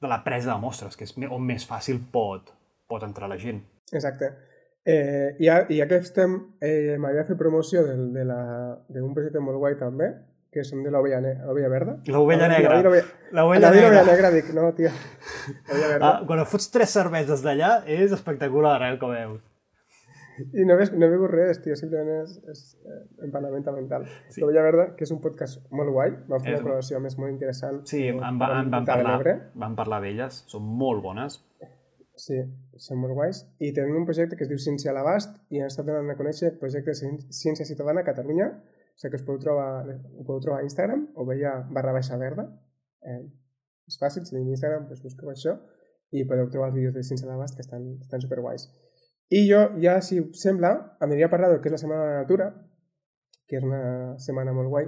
[0.00, 2.54] de la presa de mostres, que és on més fàcil pot,
[2.94, 3.62] pot entrar la gent.
[3.92, 4.32] Exacte.
[4.84, 10.10] Eh, ja, ja que estem, eh, m'havia fet promoció d'un projecte molt guai també,
[10.54, 11.32] que són de l'ovella ne
[11.72, 11.96] verda.
[12.14, 12.76] L'ovella negra.
[13.34, 14.04] L'ovella negra.
[14.06, 14.92] negra, dic, no, tia.
[15.98, 19.42] Ah, quan fots tres cerveses d'allà és espectacular, eh, com veus.
[20.34, 24.06] I no he, no he begut res, tio, simplement és, és eh, empanamenta mental.
[24.34, 24.42] Sí.
[24.42, 27.80] L'Ovella Verda, que és un podcast molt guai, vam fer una col·laboració més molt interessant.
[27.90, 31.38] Sí, en, en, en, van, parlar, van parlar d'elles, són molt bones.
[32.16, 32.36] Sí,
[33.14, 33.42] guais.
[33.58, 36.18] I tenim un projecte que es diu Ciència a l'abast i han estat donant a
[36.18, 38.46] conèixer el projecte Ciència Ciutadana a Catalunya.
[38.94, 42.18] O sigui que us podeu trobar, ho podeu trobar a Instagram o veia barra baixa
[42.20, 42.46] verda.
[43.02, 43.24] Eh,
[43.90, 45.56] és fàcil, si tenim Instagram, doncs busqueu això
[46.14, 48.68] i podeu trobar els vídeos de Ciència a l'abast que estan, estan superguais.
[49.34, 50.70] I jo, ja, si us sembla,
[51.02, 52.48] aniria a parlar del que és la Setmana de la Natura,
[53.48, 53.82] que és una
[54.22, 54.86] setmana molt guai.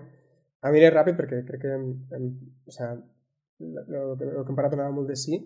[0.71, 2.29] Aniré ràpid perquè crec que hem, hem,
[2.67, 3.03] o sigui,
[3.67, 5.41] el, que hem parlat donava molt de sí,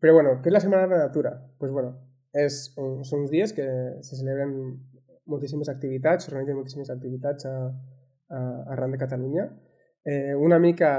[0.00, 1.34] però bueno, què és la Setmana de la Natura?
[1.58, 1.94] pues bueno,
[2.34, 3.66] és, són uns dies que
[4.02, 4.54] se celebren
[5.30, 7.54] moltíssimes activitats, s'organitzen moltíssimes activitats a,
[8.28, 8.40] a,
[8.74, 9.46] arran de Catalunya.
[10.04, 10.90] Eh, una mica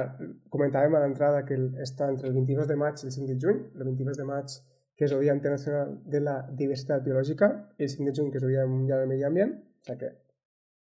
[0.49, 3.59] comentàvem a l'entrada que està entre el 22 de maig i el 5 de juny.
[3.77, 4.55] El 22 de maig,
[4.97, 8.41] que és el Dia Internacional de la Diversitat Biològica, i el 5 de juny, que
[8.41, 9.53] és el Dia Mundial del Medi Ambient.
[9.53, 10.13] O sigui que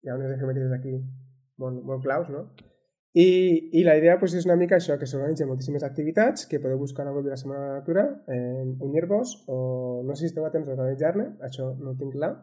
[0.01, 0.95] hi ha unes efemèrides aquí
[1.61, 2.47] molt, molt claus, no?
[3.15, 6.81] I, i la idea pues, és una mica això, que s'organitzen moltíssimes activitats que podeu
[6.81, 10.25] buscar a la web de la Setmana de la Natura, eh, unir-vos, o no sé
[10.25, 12.33] si esteu a temps d'organitzar-ne, això no ho tinc clar,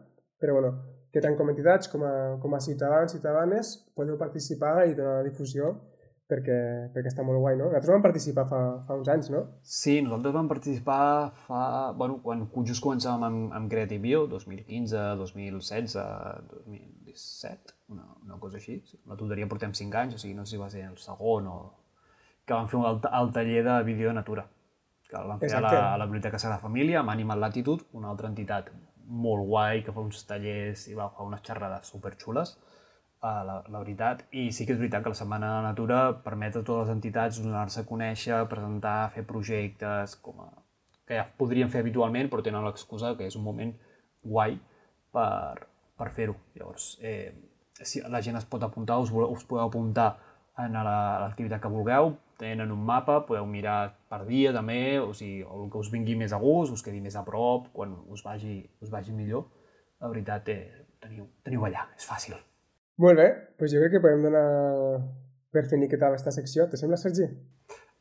[0.41, 0.71] però bueno,
[1.13, 5.21] que tant com entitats com a, com a ciutadans i ciutadanes podeu participar i donar
[5.27, 5.75] difusió
[6.33, 6.57] perquè,
[6.95, 7.67] perquè està molt guai, no?
[7.69, 9.43] Nosaltres vam participar fa, fa uns anys, no?
[9.61, 11.03] Sí, nosaltres vam participar
[11.45, 11.61] fa...
[11.99, 15.97] Bueno, quan just començàvem amb, amb Creative Bio, 2015, 2016,
[16.49, 18.79] 2017, una, una cosa així.
[19.09, 21.57] La tutoria portem 5 anys, o sigui, no sé si va ser el segon o...
[22.45, 24.47] que vam fer el, el taller de vídeo de natura,
[25.09, 28.09] que el vam fer a la, a la Biblioteca Sagrada Família, amb Animal Latitude, una
[28.11, 28.71] altra entitat
[29.07, 32.55] molt guai, que fa uns tallers i va fer unes xerrades superxules,
[33.21, 34.25] uh, la, la veritat.
[34.31, 36.93] I sí que és veritat que la Setmana de la Natura permet a totes les
[36.95, 40.51] entitats donar-se a conèixer, presentar, fer projectes, com a...
[41.07, 43.73] que ja podrien fer habitualment, però tenen l'excusa que és un moment
[44.23, 44.57] guai
[45.15, 45.67] per,
[45.99, 46.35] per fer-ho.
[46.55, 47.33] Llavors, eh,
[47.81, 50.17] si la gent es pot apuntar, us, us podeu apuntar
[50.57, 55.41] en la- l'activitat que vulgueu, tenen un mapa, podeu mirar per dia també, o sigui,
[55.41, 58.69] el que us vingui més a gust, us quedi més a prop, quan us vagi,
[58.81, 59.45] us vagi millor.
[60.01, 62.35] La veritat, eh, teniu, teniu allà, és fàcil.
[62.97, 65.01] Molt bé, doncs jo crec que podem donar
[65.51, 66.67] per finiquitar aquesta secció.
[66.69, 67.23] Te sembla, Sergi?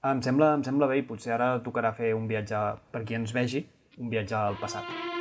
[0.04, 2.58] Em sembla, em sembla bé i potser ara tocarà fer un viatge,
[2.90, 3.66] per qui ens vegi,
[3.98, 5.11] un viatge al passat.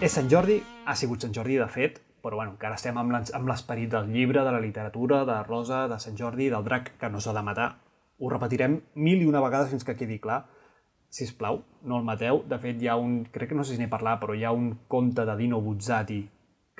[0.00, 0.54] És Sant Jordi,
[0.88, 4.52] ha sigut Sant Jordi de fet, però bueno, encara estem amb l'esperit del llibre, de
[4.54, 7.66] la literatura, de Rosa, de Sant Jordi, del drac que no s'ha de matar.
[8.16, 10.38] Ho repetirem mil i una vegades fins que quedi clar.
[11.12, 12.40] Si us plau, no el mateu.
[12.48, 14.52] De fet, hi ha un, crec que no sé si n'he parlat, però hi ha
[14.56, 16.20] un conte de Dino Buzzati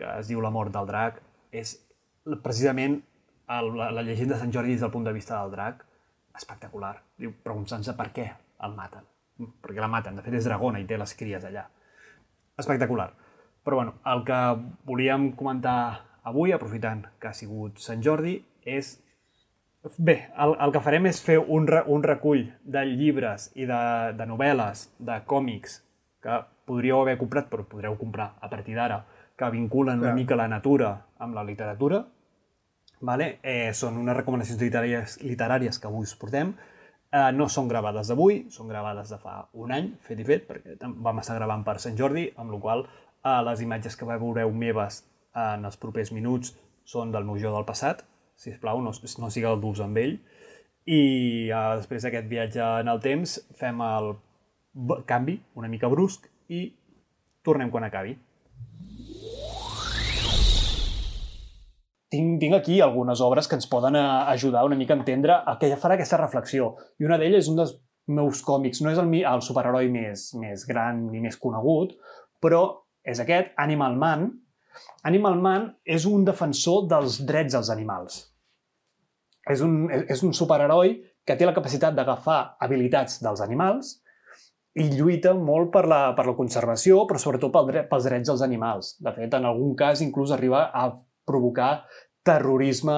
[0.01, 1.19] que es diu La mort del drac.
[1.53, 1.75] És
[2.41, 3.03] precisament
[3.59, 5.85] el, la, la llegenda de Sant Jordi des del punt de vista del drac
[6.41, 6.95] espectacular.
[7.21, 8.31] Diu, preguntant-se per què
[8.65, 9.05] el maten.
[9.61, 10.17] Perquè la maten.
[10.17, 11.67] De fet, és dragona i té les cries allà
[12.63, 13.11] espectacular.
[13.65, 14.41] Però bueno, el que
[14.89, 18.99] volíem comentar avui, aprofitant que ha sigut Sant Jordi, és...
[19.97, 23.81] Bé, el, el que farem és fer un, re, un recull de llibres i de,
[24.17, 25.79] de novel·les, de còmics,
[26.21, 26.37] que
[26.69, 29.01] podríeu haver comprat, però podreu comprar a partir d'ara,
[29.41, 30.19] que vinculen una Clar.
[30.19, 32.03] mica la natura amb la literatura.
[33.01, 33.39] Vale?
[33.41, 36.53] Eh, són unes recomanacions literàries, literàries que avui us portem.
[37.11, 40.77] Eh, no són gravades d'avui, són gravades de fa un any, fet i fet, perquè
[41.03, 45.01] vam estar gravant per Sant Jordi, amb la qual eh, les imatges que veureu meves
[45.35, 46.55] en els propers minuts
[46.87, 48.05] són del meu jo del passat,
[48.39, 50.17] si plau, no, no sigueu durs amb ell.
[50.87, 51.01] I
[51.51, 54.15] eh, després d'aquest viatge en el temps fem el
[55.11, 56.69] canvi una mica brusc i
[57.43, 58.15] tornem quan acabi.
[62.11, 65.57] Tinc, tinc aquí algunes obres que ens poden eh, ajudar una mica a entendre a
[65.61, 66.75] què farà aquesta reflexió.
[66.99, 67.77] I una d'elles és un dels
[68.11, 68.83] meus còmics.
[68.83, 71.95] No és el, el superheroi més, més gran ni més conegut,
[72.43, 72.65] però
[73.07, 74.29] és aquest, Animal Man.
[75.09, 78.21] Animal Man és un defensor dels drets dels animals.
[79.51, 83.99] És un, és un superheroi que té la capacitat d'agafar habilitats dels animals
[84.79, 88.45] i lluita molt per la, per la conservació, però sobretot pel dret, pels drets dels
[88.47, 88.93] animals.
[89.03, 90.91] De fet, en algun cas inclús arriba a
[91.31, 91.73] provocar
[92.23, 92.93] terrorisme,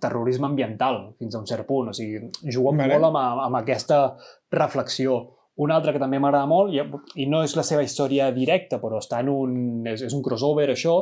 [0.00, 1.90] terrorisme ambiental, fins a un cert punt.
[1.90, 2.94] O sigui, juga Vale.
[2.94, 4.00] molt amb, amb aquesta
[4.54, 5.18] reflexió.
[5.58, 6.82] Un altre que també m'agrada molt, i,
[7.22, 9.56] i no és la seva història directa, però està en un,
[9.90, 11.00] és, és un crossover, això,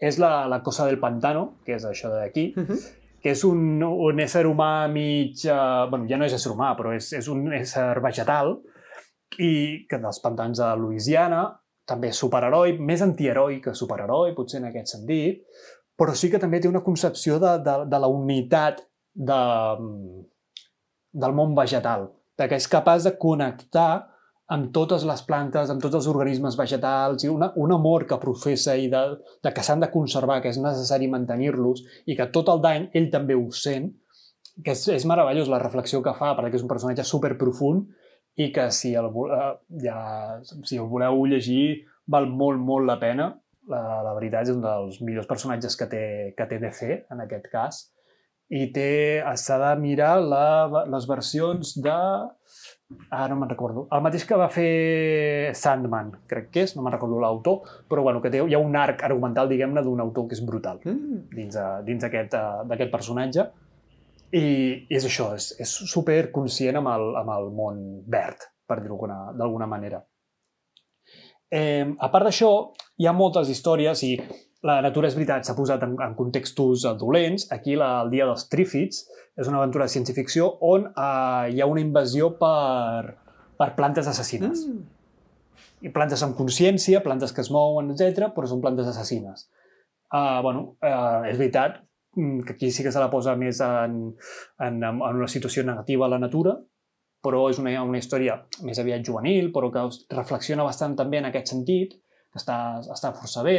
[0.00, 2.78] és la, la Cosa del Pantano, que és això d'aquí, Uh -huh.
[3.22, 5.44] que és un, un ésser humà mig...
[5.44, 8.60] Eh, bueno, ja no és ésser humà, però és, és un ésser vegetal
[9.38, 14.86] i que dels pantans de Louisiana, també superheroi, més antiheroi que superheroi, potser en aquest
[14.86, 15.42] sentit,
[15.98, 18.84] però sí que també té una concepció de, de, de la unitat
[19.14, 19.40] de,
[21.24, 22.06] del món vegetal,
[22.38, 24.06] de que és capaç de connectar
[24.48, 28.76] amb totes les plantes, amb tots els organismes vegetals, i una, un amor que professa
[28.78, 29.02] i de,
[29.44, 33.10] de que s'han de conservar, que és necessari mantenir-los, i que tot el dany ell
[33.12, 33.90] també ho sent,
[34.64, 37.90] que és, és meravellós la reflexió que fa, perquè és un personatge super profund
[38.40, 39.52] i que si el, eh,
[39.84, 39.98] ja,
[40.46, 43.28] si el voleu llegir val molt, molt la pena.
[43.68, 46.02] La, la veritat és un dels millors personatges que té,
[46.36, 47.82] que té DC, en aquest cas.
[48.48, 51.96] I té, s'ha de mirar la, les versions de...
[53.12, 53.82] Ah, no me'n recordo.
[53.92, 58.22] El mateix que va fer Sandman, crec que és, no me'n recordo l'autor, però bueno,
[58.24, 61.18] que té, hi ha un arc argumental, diguem-ne, d'un autor que és brutal Mm.
[61.36, 63.44] dins, de- dins d'aquest eh, d'aquest personatge.
[64.32, 64.44] I,
[64.88, 67.78] I és això, és, és super conscient amb el, amb el món
[68.08, 68.96] verd, per dir-ho
[69.36, 70.00] d'alguna manera.
[71.50, 72.50] Eh, a part d'això,
[73.00, 74.12] hi ha moltes històries i
[74.66, 77.46] la natura és veritat, s'ha posat en, en contextos dolents.
[77.54, 79.06] Aquí, la, el dia dels Trífids,
[79.38, 83.16] és una aventura de ciència-ficció on eh, hi ha una invasió per,
[83.58, 84.86] per plantes assassines Mm.
[85.86, 89.46] i plantes amb consciència, plantes que es mouen, etc, però són plantes assassines.
[90.10, 91.76] Uh, bueno, uh, és veritat
[92.16, 93.98] mm, que aquí sí que se la posa més en,
[94.64, 96.56] en, en una situació negativa a la natura,
[97.24, 101.54] però és una, una història més aviat juvenil, però que reflexiona bastant també en aquest
[101.54, 101.96] sentit,
[102.28, 103.58] que està, està força bé,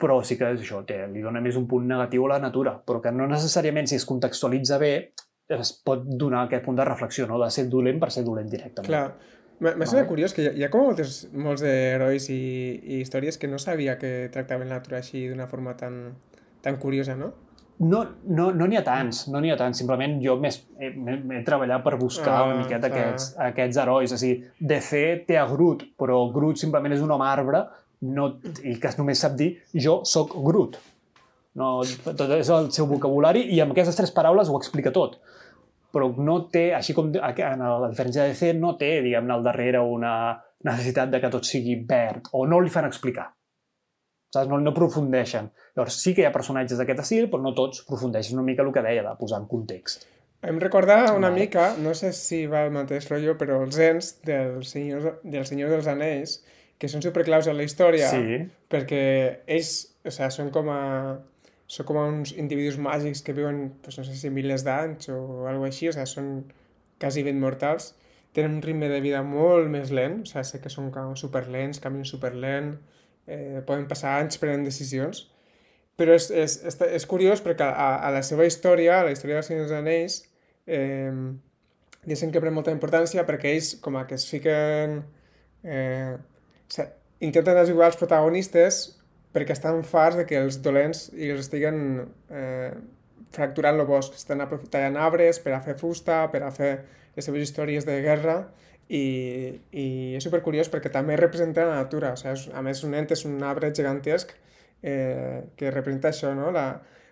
[0.00, 2.76] però sí que és això, té, li dona més un punt negatiu a la natura,
[2.86, 4.92] però que no necessàriament si es contextualitza bé
[5.56, 7.38] es pot donar aquest punt de reflexió, no?
[7.42, 8.90] de ser dolent per ser dolent directament.
[8.90, 9.34] Clar.
[9.56, 12.40] M'ha semblat curiós que hi ha, hi ha com moltes, molts d'herois i,
[12.76, 15.96] i històries que no sabia que tractaven la natura així d'una forma tan,
[16.60, 17.30] tan curiosa, no?
[17.78, 19.76] No no no n'hi ha tants, no n'hi ha tants.
[19.78, 20.48] Simplement jo m'he
[20.96, 23.02] m'he- m'he treballat per buscar Ah, una miqueta clar.
[23.08, 24.12] aquests, aquests herois.
[24.12, 27.66] És a dir, DC té a Groot, però Groot simplement és un home arbre
[28.02, 30.78] no, i que només sap dir jo sóc Groot.
[31.56, 35.20] No, tot és el seu vocabulari i amb aquestes tres paraules ho explica tot.
[35.96, 39.78] però no té, així com en la diferència de DC, no té, diguem-ne, al darrere
[39.80, 43.30] una necessitat de que tot sigui verd, o no li fan explicar.
[44.36, 44.50] Saps?
[44.52, 45.48] No, no aprofundeixen.
[45.74, 48.74] Llavors, sí que hi ha personatges d'aquest estil, però no tots aprofundeixen una mica el
[48.74, 50.06] que deia, de posar en context.
[50.46, 51.40] Em recorda una vale.
[51.40, 55.72] mica, no sé si va al mateix rotllo, però els ens del Senyor, del Senyor
[55.72, 56.36] dels Anells,
[56.78, 58.42] que són superclaus en la història, sí.
[58.70, 59.00] perquè
[59.46, 59.72] ells,
[60.04, 60.82] o sigui, són com a
[61.66, 65.72] són com uns individus màgics que viuen, doncs no sé si milers d'anys o alguna
[65.72, 66.28] així, o sigui, són
[67.02, 67.94] quasi ben mortals,
[68.36, 72.06] tenen un ritme de vida molt més lent, o sigui, sé que són superlents, caminen
[72.06, 72.76] superlent,
[73.26, 75.26] eh, poden passar anys prenent decisions,
[75.96, 79.38] però és, és, és, és curiós perquè a, a la seva història, a la història
[79.38, 80.20] dels Senyors Anells,
[80.66, 81.12] eh,
[82.06, 85.02] dicen que pren molta importància perquè ells com a que es fiquen...
[85.64, 86.16] Eh,
[87.24, 88.80] intenten ajudar els protagonistes
[89.34, 91.78] perquè estan farts de que els dolents i els estiguen
[92.28, 92.72] eh,
[93.36, 96.72] fracturant el bosc, estan aprofitant arbres per a fer fusta, per a fer
[97.16, 98.36] les seves històries de guerra
[98.88, 99.04] i,
[99.72, 103.24] i és supercuriós perquè també representa la natura, o sigui, a més un ent és
[103.26, 104.34] un arbre gigantesc
[104.82, 106.52] eh, que representa això, no?
[106.54, 106.68] La,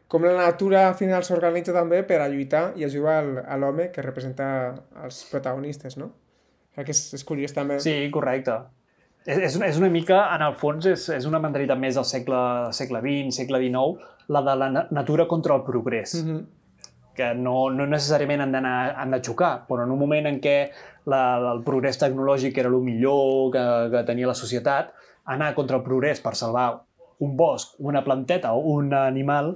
[0.09, 4.05] com la natura al final s'organitza també per a lluitar i ajudar a l'home que
[4.05, 4.47] representa
[5.03, 6.13] els protagonistes, no?
[6.75, 7.79] Crec que és, és curiós també.
[7.83, 8.59] Sí, correcte.
[9.25, 12.05] És, és, una, és una mica, en el fons, és, és una mentalitat més del
[12.05, 12.41] segle,
[12.77, 16.15] segle XX, segle XIX, la de la natura contra el progrés.
[16.21, 16.45] Mm -hmm.
[17.14, 20.57] Que no, no necessàriament han, han de xocar, però en un moment en què
[21.11, 21.22] la,
[21.53, 24.90] el progrés tecnològic era el millor que, que tenia la societat,
[25.31, 26.68] anar contra el progrés per salvar
[27.24, 29.55] un bosc, una planteta o un animal,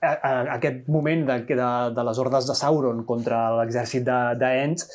[0.00, 4.86] a, a, aquest moment de, de, de les hordes de Sauron contra l'exèrcit d'Ents,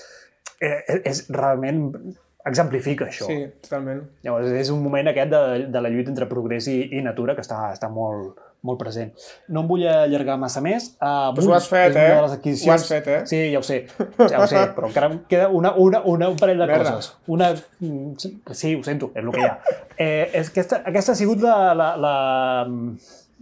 [0.60, 1.88] de, eh, és realment
[2.46, 3.28] exemplifica això.
[3.30, 4.04] Sí, totalment.
[4.26, 7.46] Llavors, és un moment aquest de, de la lluita entre progrés i, i natura que
[7.46, 9.12] està, està molt, molt present.
[9.52, 10.92] No em vull allargar massa més.
[10.98, 12.08] Uh, pues ho has fet, eh?
[12.18, 13.20] Ho has fet, eh?
[13.30, 13.84] Sí, ja ho sé,
[14.20, 16.96] ja ho sé, però encara em queda una, una, una, un parell de Merda.
[16.98, 17.14] coses.
[17.32, 17.52] Una...
[18.56, 19.54] Sí, ho sento, és el que hi ha.
[19.96, 22.16] Eh, és que aquesta, aquesta ha sigut la, la, la,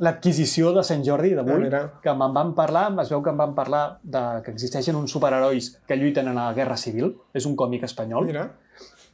[0.04, 3.56] l'adquisició de Sant Jordi d'avui, ah, que me'n van parlar, es veu que em van
[3.58, 7.88] parlar de que existeixen uns superherois que lluiten en la Guerra Civil, és un còmic
[7.90, 8.30] espanyol.
[8.30, 8.52] Mira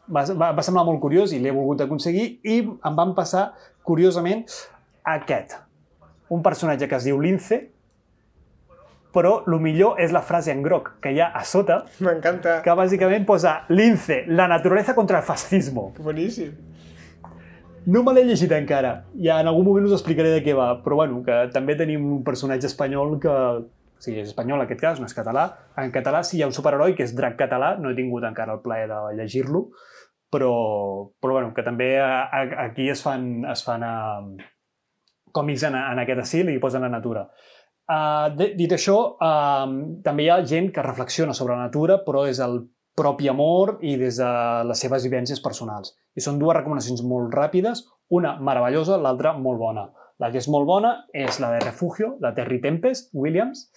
[0.10, 3.50] va, va, va semblar molt curiós i l'he volgut aconseguir i em van passar,
[3.86, 4.46] curiosament,
[5.18, 5.58] aquest.
[6.30, 7.64] Un personatge que es diu Lince,
[9.14, 11.82] però el millor és la frase en groc que hi ha a sota.
[12.06, 12.60] M'encanta.
[12.66, 15.90] Que bàsicament posa Lince, la naturaleza contra el fascismo.
[15.98, 16.54] Boníssim.
[17.90, 18.92] No me l'he llegit encara.
[19.18, 22.24] Ja en algun moment us explicaré de què va, però bueno, que també tenim un
[22.28, 25.48] personatge espanyol que, o sigui, és espanyol en aquest cas, no és català.
[25.80, 28.58] En català sí hi ha un superheroi que és Drac Català, no he tingut encara
[28.58, 29.70] el plaer de llegir-lo,
[30.30, 30.54] però,
[31.18, 34.50] però bueno, que també a, a, aquí es fan, es fan uh,
[35.36, 37.26] còmics en, en aquest estil i posen la natura.
[37.90, 39.70] Uh, dit això, uh,
[40.06, 42.60] també hi ha gent que reflexiona sobre la natura, però des del
[43.00, 44.30] propi amor i des de
[44.70, 45.96] les seves vivències personals.
[46.16, 49.88] I són dues recomanacions molt ràpides, una meravellosa, l'altra molt bona.
[50.20, 53.70] La que és molt bona és la de Refugio, de Terry Tempest, Williams,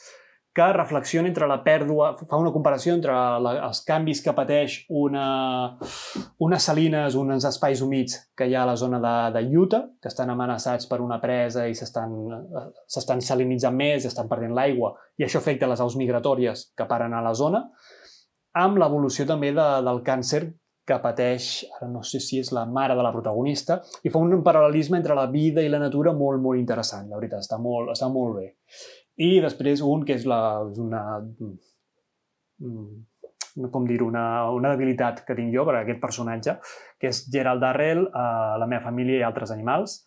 [0.53, 5.25] que reflexiona entre la pèrdua, fa una comparació entre la, els canvis que pateix una,
[6.45, 10.12] unes salines, uns espais humits que hi ha a la zona de, de Utah, que
[10.12, 15.71] estan amenaçats per una presa i s'estan salinitzant més, estan perdent l'aigua, i això afecta
[15.71, 17.65] les aus migratòries que paren a la zona,
[18.61, 20.51] amb l'evolució també de, del càncer
[20.85, 24.43] que pateix, ara no sé si és la mare de la protagonista, i fa un
[24.45, 28.11] paral·lelisme entre la vida i la natura molt, molt interessant, la veritat, està molt, està
[28.12, 28.49] molt bé.
[29.20, 31.03] I després un que és, la, és una,
[32.62, 36.57] mm, com dir una, una debilitat que tinc jo per a aquest personatge,
[37.01, 40.01] que és Gerald Darrell, uh, La meva família i altres animals.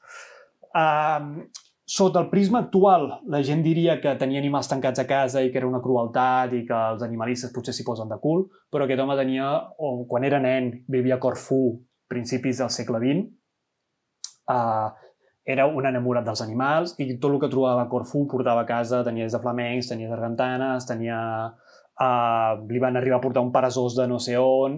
[0.75, 1.45] Uh,
[1.85, 5.61] sota el prisma actual, la gent diria que tenia animals tancats a casa i que
[5.61, 9.17] era una crueltat i que els animalistes potser s'hi posen de cul, però aquest home
[9.19, 11.77] tenia, o quan era nen, vivia a Corfú,
[12.09, 13.29] principis del segle XX,
[14.49, 15.04] uh,
[15.45, 19.03] era un enamorat dels animals i tot el que trobava a Corfú portava a casa,
[19.05, 21.19] tenia des de flamencs, tenia sargantanes, tenia...
[21.95, 24.73] Uh, li van arribar a portar un parasós de no sé on,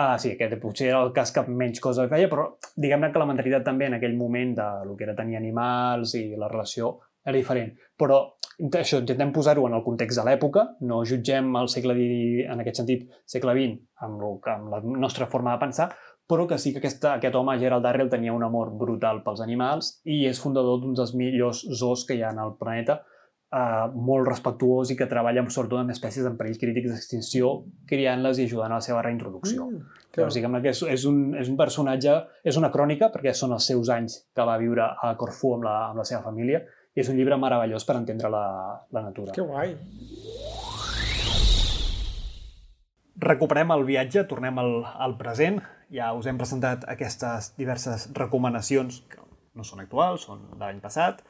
[0.00, 2.46] uh, sí, aquest potser era el cas que menys cosa feia, però
[2.80, 6.30] diguem-ne que la mentalitat també en aquell moment de lo que era tenir animals i
[6.32, 6.94] la relació
[7.26, 7.74] era diferent.
[8.00, 8.22] Però
[8.78, 11.96] això intentem posar-ho en el context de l'època, no jutgem el segle
[12.46, 15.90] en aquest sentit, segle XX, amb, lo, amb la nostra forma de pensar,
[16.32, 19.98] però que sí que aquesta, aquest home, Gerald Darrell, tenia un amor brutal pels animals
[20.08, 23.02] i és fundador d'un dels millors zoos que hi ha al planeta,
[23.52, 27.52] eh, molt respectuós i que treballa sobretot amb espècies en perill crítics d'extinció,
[27.88, 29.68] criant-les i ajudant a la seva reintroducció.
[29.68, 33.52] Mm, Llavors, diguem que és, és, un, és un personatge, és una crònica, perquè són
[33.56, 37.00] els seus anys que va viure a Corfú amb la, amb la seva família, i
[37.00, 38.44] és un llibre meravellós per entendre la,
[38.92, 39.32] la natura.
[39.36, 39.76] Que guai!
[43.20, 45.60] Recuperem el viatge, tornem al, al present.
[45.92, 49.20] Ja us hem presentat aquestes diverses recomanacions que
[49.58, 51.20] no són actuals, són de l'any passat.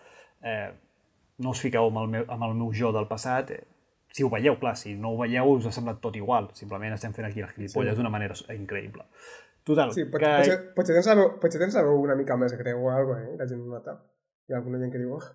[0.46, 0.70] Eh,
[1.42, 3.50] no us fiqueu amb el, meu, amb el meu jo del passat.
[3.50, 3.64] Eh,
[4.12, 6.50] si ho veieu, clar, si no ho veieu us ha semblat tot igual.
[6.58, 7.98] Simplement estem fent aquí les gilipolles sí.
[7.98, 9.06] d'una manera increïble.
[9.64, 10.30] Total, Sí, pot, que...
[10.38, 13.22] potser, potser, tens la veu, potser tens la veu una mica més greu o alguna
[13.22, 13.36] cosa, eh?
[13.38, 13.94] La gent ho nota.
[14.48, 15.28] Hi ha alguna gent que diu, oh,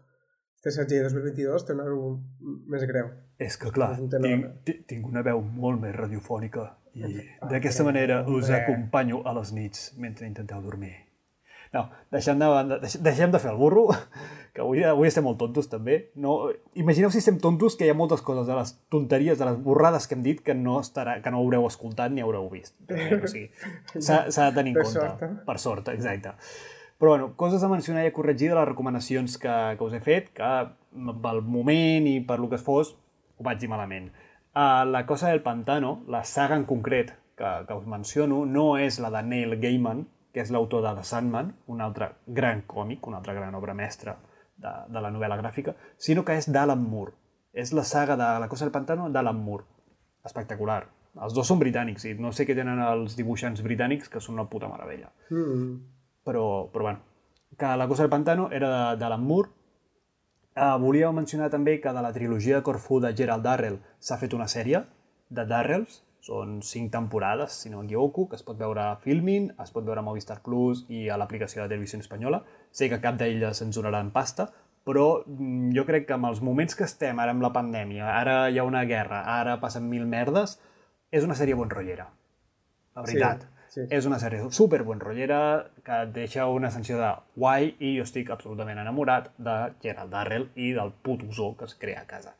[0.71, 2.19] Sergi 2022 té una veu
[2.67, 3.09] més greu.
[3.39, 7.83] És que, clar, És tinc, ti- tinc una veu molt més radiofònica i Ah, d'aquesta
[7.83, 8.61] hombre, manera us hombre.
[8.63, 10.95] acompanyo a les nits mentre intenteu dormir.
[11.73, 13.89] No, deixem de, banda, deixem de fer el burro,
[14.55, 16.11] que avui, avui estem molt tontos també.
[16.15, 16.49] No,
[16.79, 20.07] imagineu si estem tontos que hi ha moltes coses de les tonteries, de les borrades
[20.07, 22.73] que hem dit que no, estarà, que no haureu escoltat ni haureu vist.
[23.23, 23.51] O sigui,
[23.93, 24.93] de tenir en compte.
[24.99, 25.29] sort, eh?
[25.45, 26.33] Per sort, exacte.
[26.97, 29.99] Però bueno, coses a mencionar i a corregir de les recomanacions que, que us he
[30.01, 30.49] fet, que
[31.21, 32.95] pel moment i per lo que fos,
[33.37, 34.09] ho vaig dir malament.
[34.57, 38.97] Uh, la Cosa del Pantano, la saga en concret que, que us menciono, no és
[38.99, 43.21] la de Neil Gaiman, que és l'autor de The Sandman, un altre gran còmic, una
[43.21, 44.17] altra gran obra mestra
[44.57, 47.13] de, de la novel·la gràfica, sinó que és d'Alan Moore.
[47.53, 49.65] És la saga de La Cosa del Pantano d'Alan Moore.
[50.25, 50.87] Espectacular.
[51.21, 54.49] Els dos són britànics i no sé què tenen els dibuixants britànics, que són una
[54.49, 55.96] puta meravella Mm.
[56.27, 56.99] Però, però bueno,
[57.57, 59.49] que La cosa del pantano era de- d'Alan Moore.
[60.57, 64.33] Uh, volia mencionar també que de la trilogia de Corfú de Gerald Darrell s'ha fet
[64.33, 64.79] una sèrie
[65.29, 69.71] de Darrells, són cinc temporades, si no m'equivoco, que es pot veure a Filmin, es
[69.71, 72.41] pot veure a Movistar Plus i a l'aplicació de televisió espanyola.
[72.71, 74.49] Sé que cap d'elles censuraran pasta,
[74.83, 78.49] però mm, jo crec que amb els moments que estem ara amb la pandèmia, ara
[78.49, 80.57] hi ha una guerra, ara passen mil merdes,
[81.11, 82.09] és una sèrie bon rotllera.
[82.95, 83.45] La veritat.
[83.45, 83.85] Sí, sí.
[83.99, 85.39] És una sèrie super bon rotllera
[85.85, 90.49] que et deixa una sensació de guai i jo estic absolutament enamorat de Gerald Darrell
[90.55, 92.33] i del puto zoo que es crea a casa.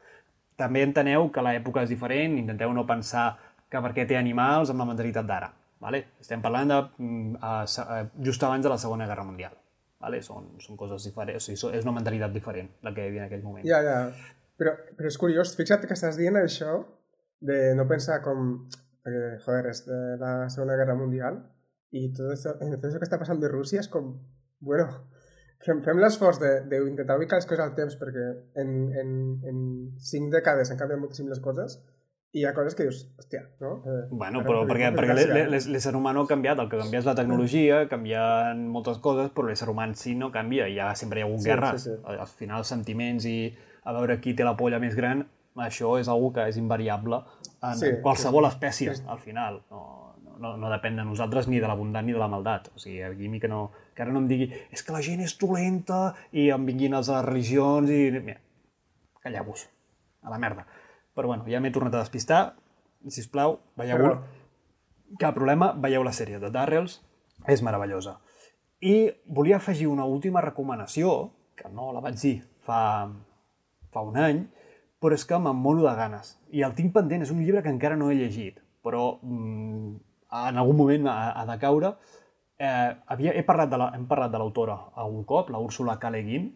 [0.58, 3.30] També enteneu que l'època és diferent, intenteu no pensar
[3.70, 5.52] que perquè té animals amb la mentalitat d'ara.
[5.84, 6.02] Vale?
[6.24, 9.54] Estem parlant de mm, a, a, just abans de la Segona Guerra Mundial.
[10.02, 10.24] Vale?
[10.26, 13.30] Són, són coses diferents, o sigui, és una mentalitat diferent la que hi havia en
[13.30, 13.66] aquell moment.
[13.68, 14.00] Ja, ja.
[14.58, 16.80] Però, però és curiós, fixa't que estàs dient això
[17.46, 18.56] de no pensar com...
[19.08, 21.38] Perquè, joder, és de la Segona Guerra Mundial
[21.96, 24.10] i tot això, tot això que està passant de Rússia és com...
[24.60, 24.88] Bueno,
[25.64, 28.26] fem, fem l'esforç de- d'intentar ubicar les coses al temps perquè
[28.60, 29.14] en, en,
[29.48, 29.62] en
[30.12, 31.78] cinc dècades han canviat moltíssim les coses
[32.36, 33.70] i hi ha coses que dius, hòstia, no?
[33.88, 35.08] Eh, Bueno, ara però per perquè, exemple,
[35.48, 39.32] perquè l'ésser humà no ha canviat, el que canvia és la tecnologia, canvien moltes coses,
[39.34, 41.82] però l'ésser humà si no canvia, hi ha, sempre hi ha hagut Sí, guerres.
[41.86, 42.02] sí, sí.
[42.04, 43.38] Al al final, sentiments i
[43.88, 45.24] a veure qui té la polla més gran,
[45.64, 47.22] això és algo que és invariable
[47.62, 48.50] en, Sí, qualsevol sí.
[48.56, 49.04] espècie, Sí.
[49.08, 49.62] al final.
[49.72, 52.70] No, no, no depèn de nosaltres ni de la bondat ni de la maldat.
[52.76, 55.02] O sigui, aquí a mi que, no, que ara no em digui és que la
[55.02, 58.12] gent és dolenta i em vinguin les religions i...
[58.22, 58.40] Mira,
[59.24, 59.68] calleu-vos,
[60.22, 60.66] a la merda.
[61.16, 62.56] Però bueno, ja m'he tornat a despistar.
[63.08, 64.22] Si us plau, veieu Perdó.
[65.20, 67.00] cap problema, veieu la sèrie de Darrells,
[67.48, 68.20] és meravellosa.
[68.82, 73.10] I volia afegir una última recomanació, que no la vaig dir fa,
[73.90, 74.44] fa un any,
[75.02, 76.36] però és que me'n moro de ganes.
[76.52, 79.96] I el tinc pendent, és un llibre que encara no he llegit, però mm,
[80.48, 81.96] en algun moment ha, ha de caure.
[82.58, 86.10] Eh, havia, he parlat de la, hem parlat de l'autora algun cop, la Úrsula K.
[86.14, 86.48] Le Guin,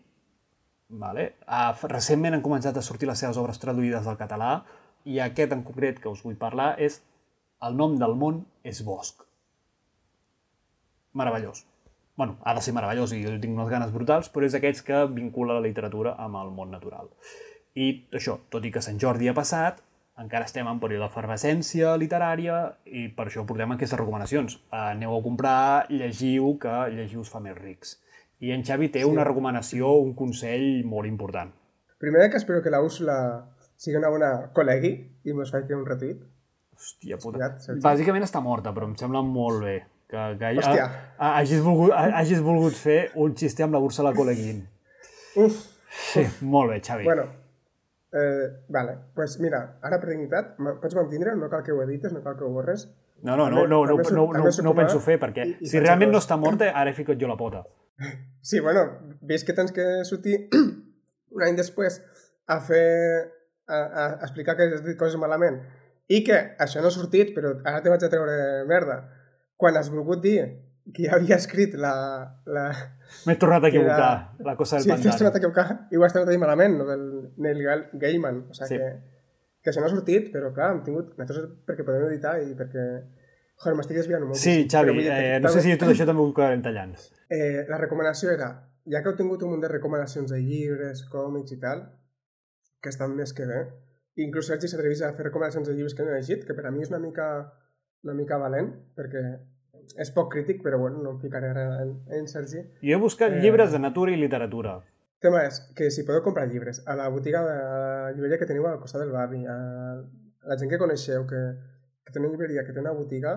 [0.92, 1.24] Vale.
[1.48, 4.52] Uh, recentment han començat a sortir les seves obres traduïdes al català
[5.08, 7.00] i aquest en concret que us vull parlar és
[7.62, 9.22] El nom del món és bosc.
[11.14, 11.68] Meravellós.
[12.18, 15.06] bueno, ha de ser meravellós i jo tinc unes ganes brutals, però és d'aquests que
[15.14, 17.08] vincula la literatura amb el món natural.
[17.76, 19.80] I això, tot i que Sant Jordi ha passat,
[20.20, 24.58] encara estem en període d'efervescència literària i per això portem aquestes recomanacions.
[24.72, 27.96] Uh, aneu a comprar, llegiu, que llegir us fa més rics.
[28.42, 29.06] I en Xavi té Sí.
[29.06, 31.52] una recomanació, un consell molt important.
[32.00, 33.16] Primer que espero que la Úrsula
[33.78, 34.92] sigui una bona col·legui
[35.26, 36.22] i mos faci un retuit.
[36.76, 37.52] Hòstia puta.
[37.82, 39.76] Bàsicament està morta, però em sembla molt bé
[40.10, 40.88] que, que ha, Hòstia.
[41.18, 44.68] ha, hagis, volgut, ha- hagis volgut fer un xiste amb la Úrsula Coleguin.
[45.36, 47.04] Uf, Sí, molt bé, Xavi.
[47.04, 47.24] bueno.
[48.14, 52.22] Eh, vale, pues mira, ara per dignitat, pots mantindre, no cal que ho edites, no
[52.24, 52.90] cal que ho borres.
[53.24, 55.46] no, no, no, també- no, no, també no, no, s'ho no ho penso fer, perquè
[55.48, 57.64] i- i si realment no està morta, ara he ficat jo la pota.
[58.42, 60.50] Sí, bueno, ves que tens que sortir
[61.36, 62.02] un any després
[62.48, 63.32] a fer...
[63.68, 65.62] a, a explicar que has dit coses malament
[66.10, 68.98] i que això no ha sortit, però ara te vaig a treure merda.
[69.56, 70.42] Quan has volgut dir
[70.94, 71.94] que ja havia escrit la...
[72.46, 72.66] la...
[73.28, 75.18] M'he tornat a Que era- equivocar, la cosa del Sí, t'has pantano.
[75.20, 77.06] tornat a equivocar i ho has tornat a dir malament, no del
[77.38, 78.46] Neil Ga- Gaiman.
[78.50, 78.78] O sigui Sí.
[78.82, 78.92] que,
[79.62, 81.14] que això no ha sortit, però clar, hem tingut...
[81.20, 82.86] Nosaltres perquè podem editar i perquè...
[83.62, 84.40] Joder, m'estic desviant molt.
[84.42, 86.96] Sí, Xavi, eh, no sé si tot això també ho acabarem tallant.
[87.30, 88.48] Eh, la recomanació era,
[88.90, 91.84] ja que heu tingut un munt de recomanacions de llibres, còmics i tal,
[92.82, 93.60] que estan més que bé,
[94.26, 96.72] inclús Sergi s'atrevís a fer recomanacions de llibres que no he llegit, que per a
[96.74, 97.28] mi és una mica,
[98.02, 99.22] una mica valent, perquè
[99.98, 102.64] és poc crític, però bueno, no em ficaré ara en, en Sergi.
[102.82, 103.42] Jo he buscat eh...
[103.44, 104.80] llibres de natura i literatura.
[105.22, 108.40] El tema és que si podeu comprar llibres a la botiga, de, a la llibreria
[108.42, 109.58] que teniu al costat del barri, a
[110.50, 111.42] la gent que coneixeu, que,
[112.06, 113.36] que té una llibreria, que té una botiga,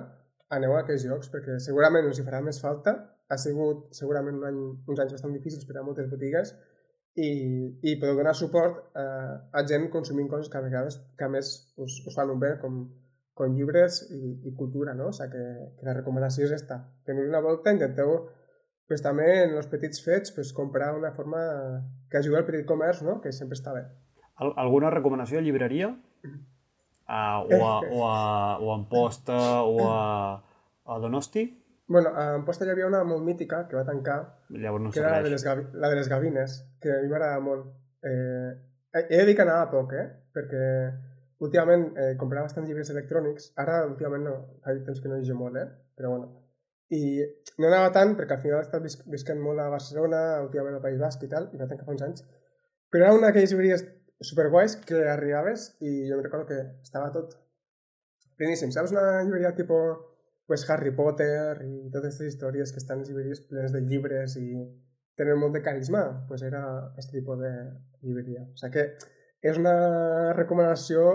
[0.56, 2.94] aneu a aquests llocs, perquè segurament us hi farà més falta.
[3.28, 6.52] Ha sigut segurament un any, uns anys bastant difícils per a moltes botigues
[7.14, 7.30] i,
[7.86, 9.04] i podeu donar suport a,
[9.54, 12.54] a gent consumint coses que a vegades que a més us, us fan un bé,
[12.60, 12.82] com,
[13.34, 15.10] com llibres i, i cultura, no?
[15.10, 16.80] O sigui, que, que la recomanació és esta.
[17.06, 18.16] Teniu una volta, intenteu
[18.88, 21.42] pues, també en els petits fets pues, comprar una forma
[22.10, 23.20] que ajudi al petit comerç, no?
[23.20, 23.84] que sempre està bé.
[24.42, 25.90] Al alguna recomanació a llibreria?
[26.24, 30.42] Uh, o, a, o, a, o a Amposta o a,
[30.86, 31.44] a Donosti?
[31.86, 35.18] Bueno, a Amposta hi havia una molt mítica que va tancar, Llavors no que era
[35.18, 37.66] la de, les gavi, la de les gavines, que a mi m'agrada molt.
[38.00, 38.54] Eh,
[39.02, 40.06] he de dir que anava poc, eh?
[40.32, 40.64] perquè
[41.42, 45.58] últimament eh, comprava bastants llibres electrònics, ara últimament no, fa temps que no llegeixo molt,
[45.58, 45.66] eh?
[45.98, 46.30] però bueno,
[46.94, 47.22] i
[47.58, 50.84] no anava tant, perquè al final he estat vis visquent molt a Barcelona, últimament al
[50.84, 52.24] País Basc i tal, i va tancar fa uns anys.
[52.92, 53.84] Però era una d'aquelles llibreries
[54.24, 57.34] superguais que arribaves i jo em recordo que estava tot
[58.38, 58.72] pleníssim.
[58.74, 59.98] Saps una llibreria tipus
[60.46, 64.46] pues, Harry Potter i totes aquestes històries que estan llibreries plenes de llibres i
[65.18, 66.04] tenen molt de carisma?
[66.28, 66.62] pues era
[66.92, 67.52] aquest tipus de
[68.02, 68.44] llibreria.
[68.52, 68.86] O sigui que
[69.44, 69.74] és una
[70.36, 71.08] recomanació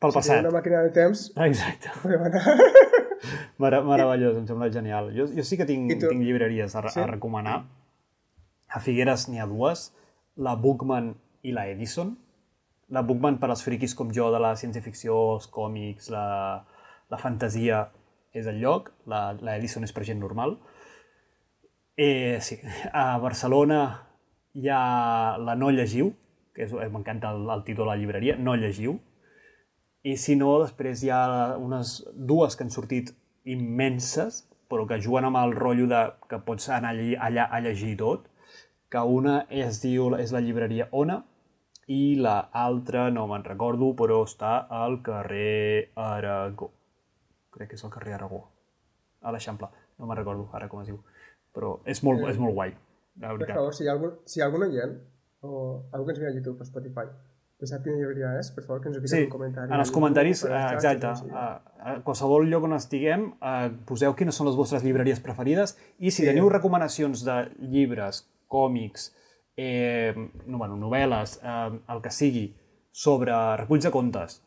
[0.00, 0.38] pel passat.
[0.38, 1.92] Si una màquina de temps, Exacte.
[3.62, 5.10] Mara meravellós, em sembla genial.
[5.14, 7.02] Jo, jo sí que tinc, tinc llibreries a, sí?
[7.02, 7.58] a recomanar.
[8.68, 9.88] A Figueres n'hi ha dues,
[10.38, 11.12] la Bookman
[11.42, 12.14] i la Edison.
[12.94, 16.24] La Bookman per als friquis com jo de la ciència-ficció, els còmics, la,
[17.10, 17.88] la fantasia
[18.36, 20.56] és el lloc, la, la Edison és per gent normal.
[21.98, 22.60] Eh, sí.
[22.94, 23.82] A Barcelona
[24.54, 26.12] hi ha la No Llegiu,
[26.58, 28.96] que és, m'encanta el, el títol de la llibreria, No Llegiu,
[30.02, 31.22] i si no, després hi ha
[31.62, 33.12] unes dues que han sortit
[33.46, 37.94] immenses, però que juguen amb el rotllo de que pots anar allà, allà a llegir
[38.02, 38.26] tot,
[38.90, 41.20] que una es diu, és la llibreria Ona,
[41.88, 46.72] i la altra no me'n recordo, però està al carrer Aragó.
[47.54, 48.42] Crec que és al carrer Aragó,
[49.22, 49.70] a l'Eixample.
[49.98, 50.98] No me'n recordo ara com es diu,
[51.54, 52.74] però és molt, eh, és molt guai,
[53.22, 53.54] la veritat.
[53.54, 54.98] Per favor, si hi ha algun, si hi ha algun oient,
[55.40, 57.06] o algú que ens ve a YouTube o Spotify,
[57.58, 59.72] que sap quina llibreria és, per favor, que ens ho sí, en comentari.
[59.72, 61.46] en els comentaris, eh, exacte, a,
[61.82, 66.22] a qualsevol lloc on estiguem, eh, poseu quines són les vostres llibreries preferides i si
[66.22, 66.28] sí.
[66.28, 69.10] teniu recomanacions de llibres, còmics,
[69.58, 70.14] eh,
[70.46, 72.46] no, bueno, novel·les, eh, el que sigui,
[72.94, 74.38] sobre reculls de contes,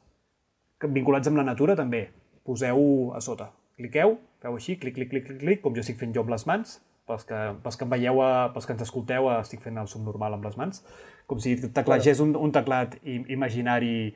[0.87, 2.05] vinculats amb la natura també,
[2.47, 3.51] poseu a sota.
[3.77, 6.47] Cliqueu, feu així, clic, clic, clic, clic, clic, com jo estic fent jo amb les
[6.47, 6.79] mans,
[7.11, 10.37] pels que, pels que em veieu, a, pels que ens escolteu, estic fent el subnormal
[10.37, 10.83] amb les mans,
[11.27, 14.11] com si teclegés un, un teclat imaginari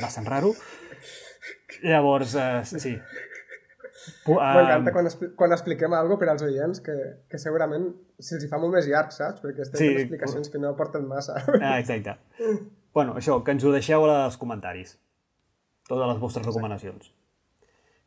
[0.00, 0.52] bastant raro.
[1.82, 2.96] Llavors, uh, sí.
[4.24, 6.96] M'encanta quan, quan expliquem alguna per als oients que,
[7.28, 7.90] que segurament
[8.20, 9.42] se'ls fa molt més llarg, saps?
[9.44, 11.36] Perquè estem sí, fent explicacions que no aporten massa.
[11.60, 12.16] Ah, exacte.
[12.96, 14.96] bueno, això, que ens ho deixeu als comentaris.
[15.88, 17.12] Totes les vostres recomanacions.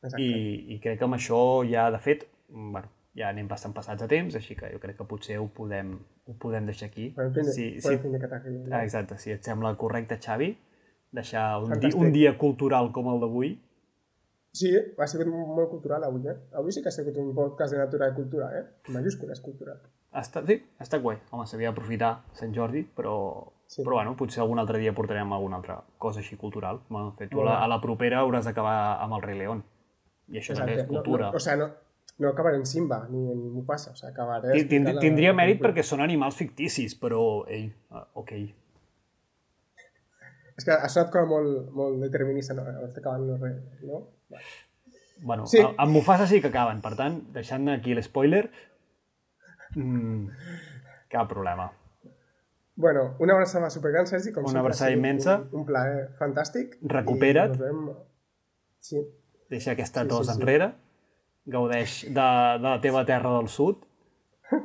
[0.03, 0.23] Exacte.
[0.23, 1.39] I, I crec que amb això
[1.69, 5.05] ja, de fet, bueno, ja anem bastant passats a temps, així que jo crec que
[5.09, 5.93] potser ho podem,
[6.25, 7.11] ho podem deixar aquí.
[7.15, 10.49] Podem fer, si, podem si, fer aquí, ah, exacte, si et sembla correcte, Xavi,
[11.13, 13.53] deixar un, di, un dia cultural com el d'avui.
[14.53, 16.35] Sí, ha sigut molt cultural avui, eh?
[16.57, 18.65] Avui sí que ha sigut un podcast de natura i cultura, eh?
[18.93, 19.79] Majúscules cultural.
[20.13, 21.17] Estat, sí, estat guai.
[21.33, 23.15] Home, s'havia d'aprofitar Sant Jordi, però,
[23.65, 23.81] sí.
[23.81, 26.83] però bueno, potser algun altre dia portarem alguna altra cosa així cultural.
[26.89, 29.63] Bueno, fet, tu a la, a la propera hauràs d'acabar amb el Rei León.
[30.29, 30.69] I això Exacte.
[30.69, 31.31] també és cultura.
[31.31, 31.71] No, no, o sigui, no,
[32.17, 34.57] no acabaré en Simba ni en Mufasa, o sigui, acabaré...
[34.69, 38.33] Tind tindria mèrit perquè són animals ficticis, però, ei, uh, ok.
[40.53, 42.65] És que ha sonat com molt, molt determinista, no?
[42.85, 44.03] Està acabant no res, no?
[45.23, 45.63] Bueno, sí.
[45.63, 48.43] amb Mufasa sí que acaben, per tant, deixant aquí l'espoiler,
[49.73, 50.27] mmm,
[51.09, 51.71] cap problema.
[52.75, 55.39] Bueno, una abraçada supergran, Sergi, com una abraçada immensa.
[55.51, 56.79] Un, un plaer fantàstic.
[56.89, 57.57] Recupera't.
[57.59, 57.83] Veiem...
[58.83, 59.01] Sí.
[59.53, 60.39] Deixa aquesta sí, tos sí, sí.
[60.41, 60.71] enrere
[61.45, 62.27] gaudeix de,
[62.59, 63.83] de la teva terra del sud.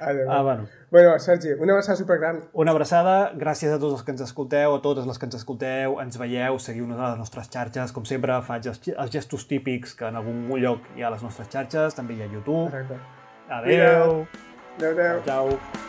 [0.00, 0.66] Ah, bueno.
[0.90, 2.40] bueno, Sergi, una abraçada supergran.
[2.52, 5.98] Una abraçada, gràcies a tots els que ens escolteu, a totes les que ens escolteu,
[6.02, 10.08] ens veieu, seguiu-nos a les nostres xarxes, com sempre faig els, els gestos típics que
[10.10, 12.66] en algun lloc hi ha a les nostres xarxes, també hi ha YouTube.
[12.72, 12.98] Exacte.
[13.60, 14.24] Adéu.
[14.78, 15.22] Adéu, adéu.
[15.28, 15.87] Ciao.